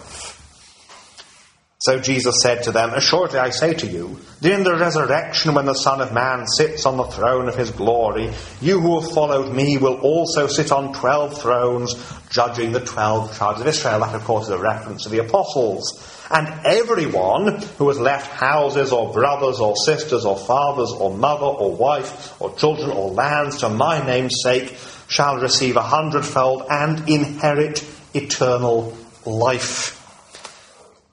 So 1.80 2.00
Jesus 2.00 2.40
said 2.40 2.62
to 2.62 2.72
them, 2.72 2.94
Assuredly 2.94 3.38
I 3.38 3.50
say 3.50 3.74
to 3.74 3.86
you, 3.86 4.18
that 4.40 4.50
in 4.50 4.64
the 4.64 4.78
resurrection 4.78 5.52
when 5.52 5.66
the 5.66 5.74
Son 5.74 6.00
of 6.00 6.14
Man 6.14 6.46
sits 6.46 6.86
on 6.86 6.96
the 6.96 7.04
throne 7.04 7.48
of 7.48 7.54
his 7.54 7.70
glory, 7.70 8.32
you 8.62 8.80
who 8.80 8.98
have 8.98 9.12
followed 9.12 9.54
me 9.54 9.76
will 9.76 10.00
also 10.00 10.46
sit 10.46 10.72
on 10.72 10.94
twelve 10.94 11.38
thrones, 11.38 11.94
judging 12.30 12.72
the 12.72 12.80
twelve 12.80 13.36
tribes 13.36 13.60
of 13.60 13.66
Israel. 13.66 14.00
That, 14.00 14.14
of 14.14 14.24
course, 14.24 14.44
is 14.44 14.52
a 14.52 14.58
reference 14.58 15.02
to 15.02 15.10
the 15.10 15.18
apostles. 15.18 16.13
And 16.30 16.48
everyone 16.64 17.60
who 17.76 17.88
has 17.88 17.98
left 17.98 18.32
houses 18.32 18.92
or 18.92 19.12
brothers 19.12 19.60
or 19.60 19.76
sisters 19.76 20.24
or 20.24 20.38
fathers 20.38 20.90
or 20.90 21.14
mother 21.14 21.44
or 21.44 21.76
wife 21.76 22.40
or 22.40 22.56
children 22.56 22.90
or 22.90 23.10
lands 23.10 23.60
for 23.60 23.68
my 23.68 24.04
name's 24.04 24.36
sake 24.42 24.74
shall 25.06 25.38
receive 25.38 25.76
a 25.76 25.82
hundredfold 25.82 26.64
and 26.70 27.06
inherit 27.08 27.84
eternal 28.14 28.96
life. 29.26 30.00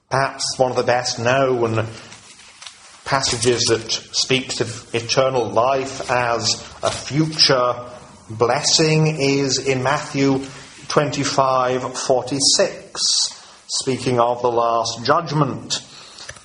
Perhaps 0.08 0.58
one 0.58 0.70
of 0.70 0.76
the 0.76 0.82
best 0.82 1.18
known 1.18 1.86
passages 3.04 3.64
that 3.64 3.90
speaks 3.90 4.62
of 4.62 4.94
eternal 4.94 5.50
life 5.50 6.10
as 6.10 6.54
a 6.82 6.90
future 6.90 7.74
blessing 8.30 9.20
is 9.20 9.58
in 9.58 9.82
Matthew 9.82 10.38
25:46 10.88 13.41
speaking 13.80 14.20
of 14.20 14.42
the 14.42 14.50
last 14.50 15.04
judgment. 15.04 15.84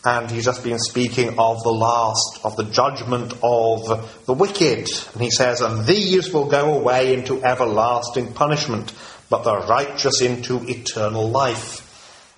And 0.06 0.32
he's 0.32 0.46
just 0.46 0.64
been 0.64 0.80
speaking 0.80 1.38
of 1.38 1.62
the 1.64 1.74
last 1.74 2.40
of 2.44 2.56
the 2.56 2.64
judgment 2.64 3.34
of 3.44 4.26
the 4.26 4.34
wicked. 4.34 4.88
And 5.14 5.22
he 5.22 5.32
says 5.32 5.60
and 5.62 5.86
these 5.86 6.34
will 6.34 6.48
go 6.48 6.76
away 6.76 7.14
into 7.14 7.44
everlasting 7.44 8.34
punishment 8.34 8.94
but 9.30 9.44
the 9.44 9.58
righteous 9.68 10.22
into 10.22 10.64
eternal 10.70 11.30
life. 11.30 11.84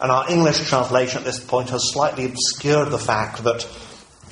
And 0.02 0.12
our 0.12 0.30
English 0.32 0.68
translation 0.68 1.20
at 1.20 1.26
this 1.26 1.44
point 1.44 1.70
has 1.70 1.92
slightly 1.92 2.26
obscured 2.26 2.90
the 2.90 2.98
fact 2.98 3.44
that 3.44 3.68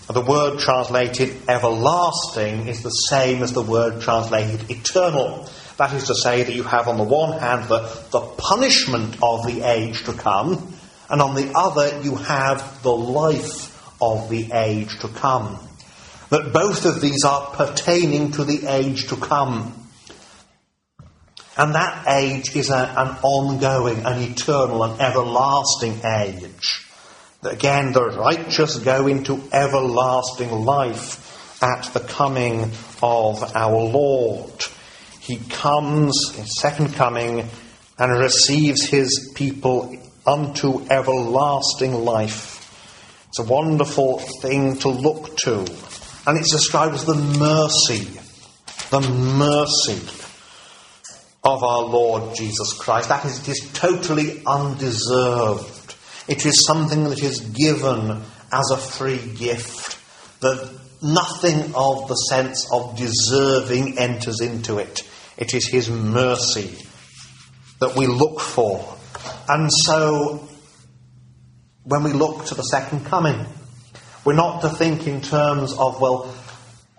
the 0.07 0.21
word 0.21 0.59
translated 0.59 1.35
everlasting 1.49 2.67
is 2.67 2.81
the 2.81 2.89
same 2.89 3.43
as 3.43 3.53
the 3.53 3.61
word 3.61 4.01
translated 4.01 4.71
eternal. 4.71 5.47
That 5.77 5.93
is 5.93 6.07
to 6.07 6.15
say, 6.15 6.43
that 6.43 6.53
you 6.53 6.63
have 6.63 6.87
on 6.87 6.97
the 6.97 7.03
one 7.03 7.37
hand 7.39 7.69
the, 7.69 7.79
the 8.11 8.21
punishment 8.21 9.17
of 9.21 9.45
the 9.45 9.61
age 9.61 10.03
to 10.05 10.13
come, 10.13 10.73
and 11.09 11.21
on 11.21 11.35
the 11.35 11.51
other 11.55 12.01
you 12.01 12.15
have 12.15 12.81
the 12.83 12.95
life 12.95 13.73
of 14.01 14.29
the 14.29 14.51
age 14.51 14.99
to 14.99 15.07
come. 15.07 15.59
That 16.29 16.51
both 16.51 16.85
of 16.85 16.99
these 16.99 17.23
are 17.23 17.51
pertaining 17.51 18.31
to 18.33 18.43
the 18.43 18.67
age 18.67 19.07
to 19.09 19.15
come. 19.15 19.73
And 21.57 21.73
that 21.73 22.07
age 22.07 22.55
is 22.55 22.69
a, 22.69 22.93
an 22.97 23.17
ongoing, 23.23 24.05
an 24.05 24.21
eternal, 24.21 24.83
an 24.83 24.99
everlasting 24.99 26.01
age. 26.05 26.85
Again, 27.43 27.93
the 27.93 28.03
righteous 28.03 28.77
go 28.79 29.07
into 29.07 29.41
everlasting 29.51 30.51
life 30.51 31.23
at 31.63 31.85
the 31.93 31.99
coming 31.99 32.71
of 33.01 33.55
our 33.55 33.79
Lord. 33.83 34.51
He 35.27 35.35
comes, 35.49 36.33
his 36.35 36.57
second 36.61 36.93
coming, 36.93 37.49
and 37.99 38.17
receives 38.17 38.85
his 38.87 39.33
people 39.35 39.93
unto 40.25 40.85
everlasting 40.89 41.93
life. 41.93 42.53
It's 43.27 43.39
a 43.39 43.43
wonderful 43.43 44.19
thing 44.41 44.77
to 44.77 44.87
look 44.87 45.35
to. 45.39 45.59
And 46.25 46.37
it's 46.37 46.51
described 46.51 46.95
as 46.95 47.03
the 47.03 47.15
mercy, 47.15 48.07
the 48.89 49.01
mercy 49.01 49.99
of 51.43 51.61
our 51.61 51.83
Lord 51.83 52.33
Jesus 52.33 52.71
Christ. 52.71 53.09
That 53.09 53.25
is, 53.25 53.39
it 53.39 53.49
is 53.49 53.69
totally 53.73 54.41
undeserved. 54.45 55.95
It 56.29 56.45
is 56.45 56.65
something 56.65 57.03
that 57.03 57.21
is 57.21 57.41
given 57.41 58.21
as 58.53 58.71
a 58.71 58.77
free 58.77 59.33
gift. 59.35 59.99
That 60.39 60.73
nothing 61.01 61.75
of 61.75 62.07
the 62.07 62.15
sense 62.15 62.65
of 62.71 62.95
deserving 62.95 63.97
enters 63.97 64.39
into 64.39 64.77
it. 64.77 65.03
It 65.37 65.53
is 65.53 65.67
His 65.67 65.89
mercy 65.89 66.75
that 67.79 67.95
we 67.95 68.07
look 68.07 68.39
for. 68.39 68.97
And 69.47 69.69
so, 69.71 70.47
when 71.83 72.03
we 72.03 72.11
look 72.11 72.45
to 72.45 72.55
the 72.55 72.63
second 72.63 73.05
coming, 73.05 73.45
we're 74.25 74.33
not 74.33 74.61
to 74.61 74.69
think 74.69 75.07
in 75.07 75.21
terms 75.21 75.73
of, 75.73 76.01
well, 76.01 76.33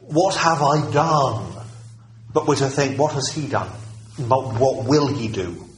what 0.01 0.34
have 0.36 0.62
I 0.62 0.91
done? 0.91 1.53
But 2.32 2.47
we're 2.47 2.57
to 2.57 2.68
think, 2.68 2.99
what 2.99 3.12
has 3.12 3.28
he 3.28 3.47
done? 3.47 3.68
What, 4.16 4.59
what 4.59 4.86
will 4.86 5.09
he 5.09 5.28
do? 5.28 5.68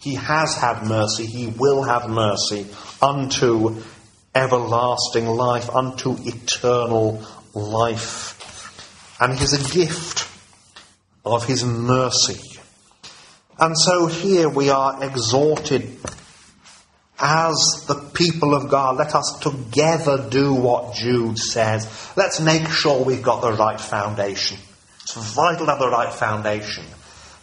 He 0.00 0.14
has 0.14 0.54
had 0.54 0.86
mercy. 0.86 1.26
He 1.26 1.46
will 1.46 1.82
have 1.82 2.08
mercy 2.08 2.66
unto 3.02 3.82
everlasting 4.34 5.26
life, 5.26 5.70
unto 5.70 6.16
eternal 6.24 7.22
life. 7.54 9.20
And 9.20 9.38
is 9.40 9.52
a 9.52 9.72
gift 9.74 10.23
of 11.24 11.44
his 11.46 11.64
mercy. 11.64 12.58
And 13.58 13.78
so 13.78 14.06
here 14.06 14.48
we 14.48 14.70
are 14.70 15.02
exhorted 15.02 15.96
as 17.18 17.84
the 17.86 17.94
people 18.12 18.54
of 18.54 18.68
God, 18.68 18.96
let 18.96 19.14
us 19.14 19.38
together 19.40 20.28
do 20.28 20.52
what 20.52 20.94
Jude 20.94 21.38
says. 21.38 22.12
Let's 22.16 22.40
make 22.40 22.68
sure 22.68 23.04
we've 23.04 23.22
got 23.22 23.40
the 23.40 23.52
right 23.52 23.80
foundation. 23.80 24.58
It's 25.02 25.14
vital 25.34 25.66
to 25.66 25.72
have 25.72 25.78
the 25.78 25.88
right 25.88 26.12
foundation. 26.12 26.84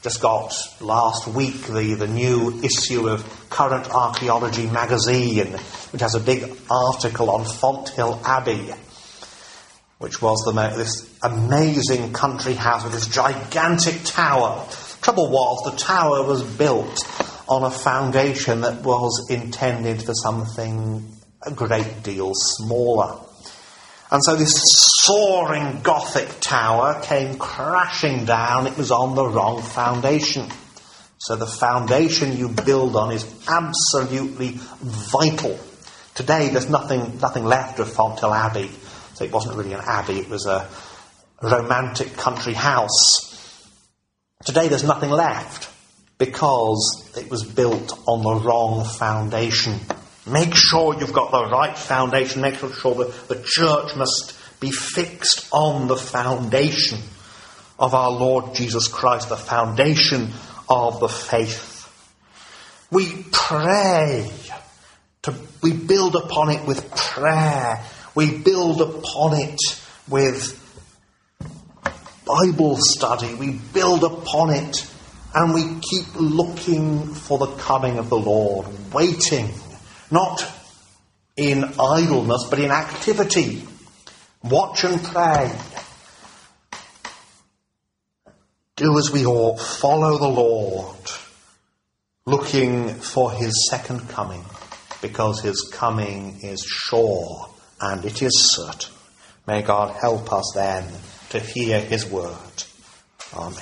Just 0.02 0.22
got 0.22 0.54
last 0.82 1.28
week 1.28 1.68
the, 1.68 1.94
the 1.94 2.08
new 2.08 2.60
issue 2.62 3.08
of 3.08 3.24
Current 3.50 3.90
Archaeology 3.90 4.68
magazine, 4.68 5.54
which 5.92 6.02
has 6.02 6.16
a 6.16 6.20
big 6.20 6.52
article 6.70 7.30
on 7.30 7.46
Fonthill 7.46 8.20
Abbey, 8.26 8.72
which 10.02 10.22
was 10.22 10.38
the, 10.46 10.52
this 10.76 11.08
amazing 11.22 12.12
country 12.12 12.54
house 12.54 12.84
with 12.84 12.94
this 12.94 13.08
gigantic 13.08 14.04
tower. 14.04 14.68
Trouble 15.02 15.30
was, 15.30 15.72
the 15.72 15.78
tower 15.78 16.26
was 16.26 16.44
built 16.44 17.00
on 17.48 17.64
a 17.64 17.70
foundation 17.70 18.62
that 18.62 18.82
was 18.82 19.28
intended 19.30 20.02
for 20.02 20.14
something 20.14 21.06
a 21.44 21.52
great 21.52 22.04
deal 22.04 22.32
smaller. 22.34 23.20
And 24.12 24.22
so 24.24 24.36
this 24.36 24.62
soaring 25.04 25.82
Gothic 25.82 26.28
tower 26.42 27.02
came 27.02 27.38
crashing 27.38 28.26
down. 28.26 28.68
It 28.68 28.78
was 28.78 28.92
on 28.92 29.16
the 29.16 29.26
wrong 29.26 29.62
foundation. 29.62 30.48
So 31.20 31.36
the 31.36 31.48
foundation 31.48 32.36
you 32.36 32.50
build 32.50 32.96
on 32.96 33.12
is 33.12 33.26
absolutely 33.48 34.60
vital. 34.82 35.60
Today 36.16 36.50
there's 36.50 36.70
nothing, 36.70 37.20
nothing 37.20 37.46
left 37.46 37.80
of 37.80 37.92
Fonthill 37.92 38.34
Abbey. 38.34 38.72
It 39.22 39.32
wasn't 39.32 39.58
really 39.58 39.74
an 39.74 39.82
abbey, 39.84 40.20
it 40.20 40.30
was 40.30 40.46
a 40.46 40.68
romantic 41.42 42.14
country 42.18 42.54
house. 42.54 43.68
Today 44.46 44.68
there's 44.68 44.84
nothing 44.84 45.10
left 45.10 45.70
because 46.18 47.12
it 47.18 47.30
was 47.30 47.44
built 47.44 47.98
on 48.08 48.24
the 48.24 48.46
wrong 48.46 48.86
foundation. 48.86 49.80
Make 50.28 50.54
sure 50.54 51.00
you've 51.00 51.14
got 51.14 51.32
the 51.32 51.48
right 51.48 51.76
foundation. 51.76 52.42
Make 52.42 52.56
sure 52.56 52.96
that 52.96 53.28
the 53.28 53.42
church 53.44 53.96
must 53.96 54.38
be 54.60 54.72
fixed 54.72 55.48
on 55.52 55.88
the 55.88 55.98
foundation 55.98 57.00
of 57.80 57.96
our 57.96 58.12
Lord 58.12 58.54
Jesus 58.54 58.88
Christ, 58.88 59.30
the 59.30 59.38
foundation 59.38 60.30
of 60.70 61.00
the 61.00 61.10
faith. 61.10 61.72
We 62.92 63.26
pray. 63.32 64.32
To, 65.24 65.36
we 65.64 65.74
build 65.74 66.16
upon 66.16 66.52
it 66.52 66.68
with 66.68 66.96
prayer. 66.96 67.84
We 68.14 68.38
build 68.38 68.82
upon 68.82 69.40
it 69.40 69.60
with 70.10 70.58
Bible 72.26 72.78
study. 72.78 73.34
We 73.34 73.54
build 73.74 74.04
upon 74.04 74.52
it 74.52 74.92
and 75.34 75.54
we 75.54 75.80
keep 75.80 76.08
looking 76.16 77.14
for 77.14 77.38
the 77.38 77.54
coming 77.56 77.98
of 77.98 78.10
the 78.10 78.18
Lord, 78.18 78.68
waiting, 78.94 79.50
not 80.10 80.46
in 81.38 81.64
idleness, 81.80 82.48
but 82.50 82.60
in 82.60 82.72
activity. 82.72 83.64
Watch 84.44 84.84
and 84.84 85.02
pray. 85.02 85.58
Do 88.76 88.98
as 88.98 89.12
we 89.12 89.26
ought, 89.26 89.60
follow 89.60 90.18
the 90.18 90.28
Lord, 90.28 90.98
looking 92.26 92.90
for 92.96 93.32
his 93.32 93.70
second 93.70 94.10
coming, 94.10 94.44
because 95.02 95.40
his 95.42 95.70
coming 95.72 96.40
is 96.42 96.66
sure 96.68 97.51
and 97.82 98.06
it 98.06 98.22
is 98.22 98.54
certain. 98.54 98.94
May 99.48 99.64
God 99.64 99.96
help 100.00 100.32
us 100.32 100.52
then 100.56 100.86
to 101.30 101.40
hear 101.40 101.80
his 101.80 102.06
word. 102.06 102.36
Amen. 103.34 103.58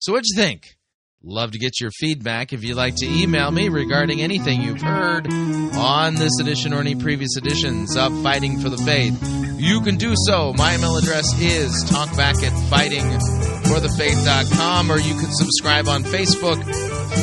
So, 0.00 0.12
what'd 0.12 0.26
you 0.26 0.36
think? 0.36 0.76
Love 1.24 1.52
to 1.52 1.58
get 1.58 1.80
your 1.80 1.92
feedback. 1.92 2.52
If 2.52 2.64
you'd 2.64 2.76
like 2.76 2.96
to 2.96 3.06
email 3.06 3.52
me 3.52 3.68
regarding 3.68 4.20
anything 4.20 4.60
you've 4.60 4.82
heard 4.82 5.32
on 5.32 6.16
this 6.16 6.40
edition 6.40 6.74
or 6.74 6.80
any 6.80 6.96
previous 6.96 7.36
editions 7.36 7.96
of 7.96 8.12
Fighting 8.24 8.58
for 8.58 8.68
the 8.68 8.78
Faith, 8.78 9.16
you 9.56 9.80
can 9.82 9.94
do 9.96 10.14
so. 10.26 10.52
My 10.54 10.74
email 10.74 10.96
address 10.96 11.32
is 11.40 11.84
talkback 11.84 12.42
at 12.42 12.52
fightingforthefaith.com 12.72 14.90
or 14.90 14.98
you 14.98 15.14
can 15.14 15.30
subscribe 15.30 15.86
on 15.86 16.02
Facebook, 16.02 16.60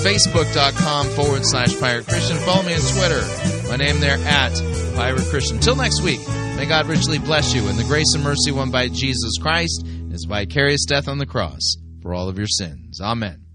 facebook.com 0.02 1.08
forward 1.08 1.46
slash 1.46 1.78
Pirate 1.78 2.08
Christian. 2.08 2.38
Follow 2.38 2.64
me 2.64 2.76
on 2.76 2.80
Twitter. 2.80 3.59
My 3.70 3.76
name 3.76 3.99
there 3.99 4.17
at 4.17 4.53
Pirate 4.95 5.28
Christian. 5.30 5.59
Till 5.59 5.76
next 5.76 6.01
week, 6.01 6.20
may 6.57 6.65
God 6.65 6.88
richly 6.88 7.20
bless 7.20 7.53
you 7.53 7.70
in 7.70 7.78
the 7.78 7.84
grace 7.84 8.11
and 8.15 8.24
mercy 8.24 8.51
won 8.51 8.72
by 8.72 8.88
Jesus 8.88 9.38
Christ, 9.39 9.86
his 10.09 10.26
vicarious 10.26 10.86
death 10.86 11.07
on 11.07 11.20
the 11.20 11.28
cross 11.28 11.76
for 12.01 12.15
all 12.15 12.30
of 12.30 12.39
your 12.39 12.47
sins. 12.47 12.99
Amen. 12.99 13.49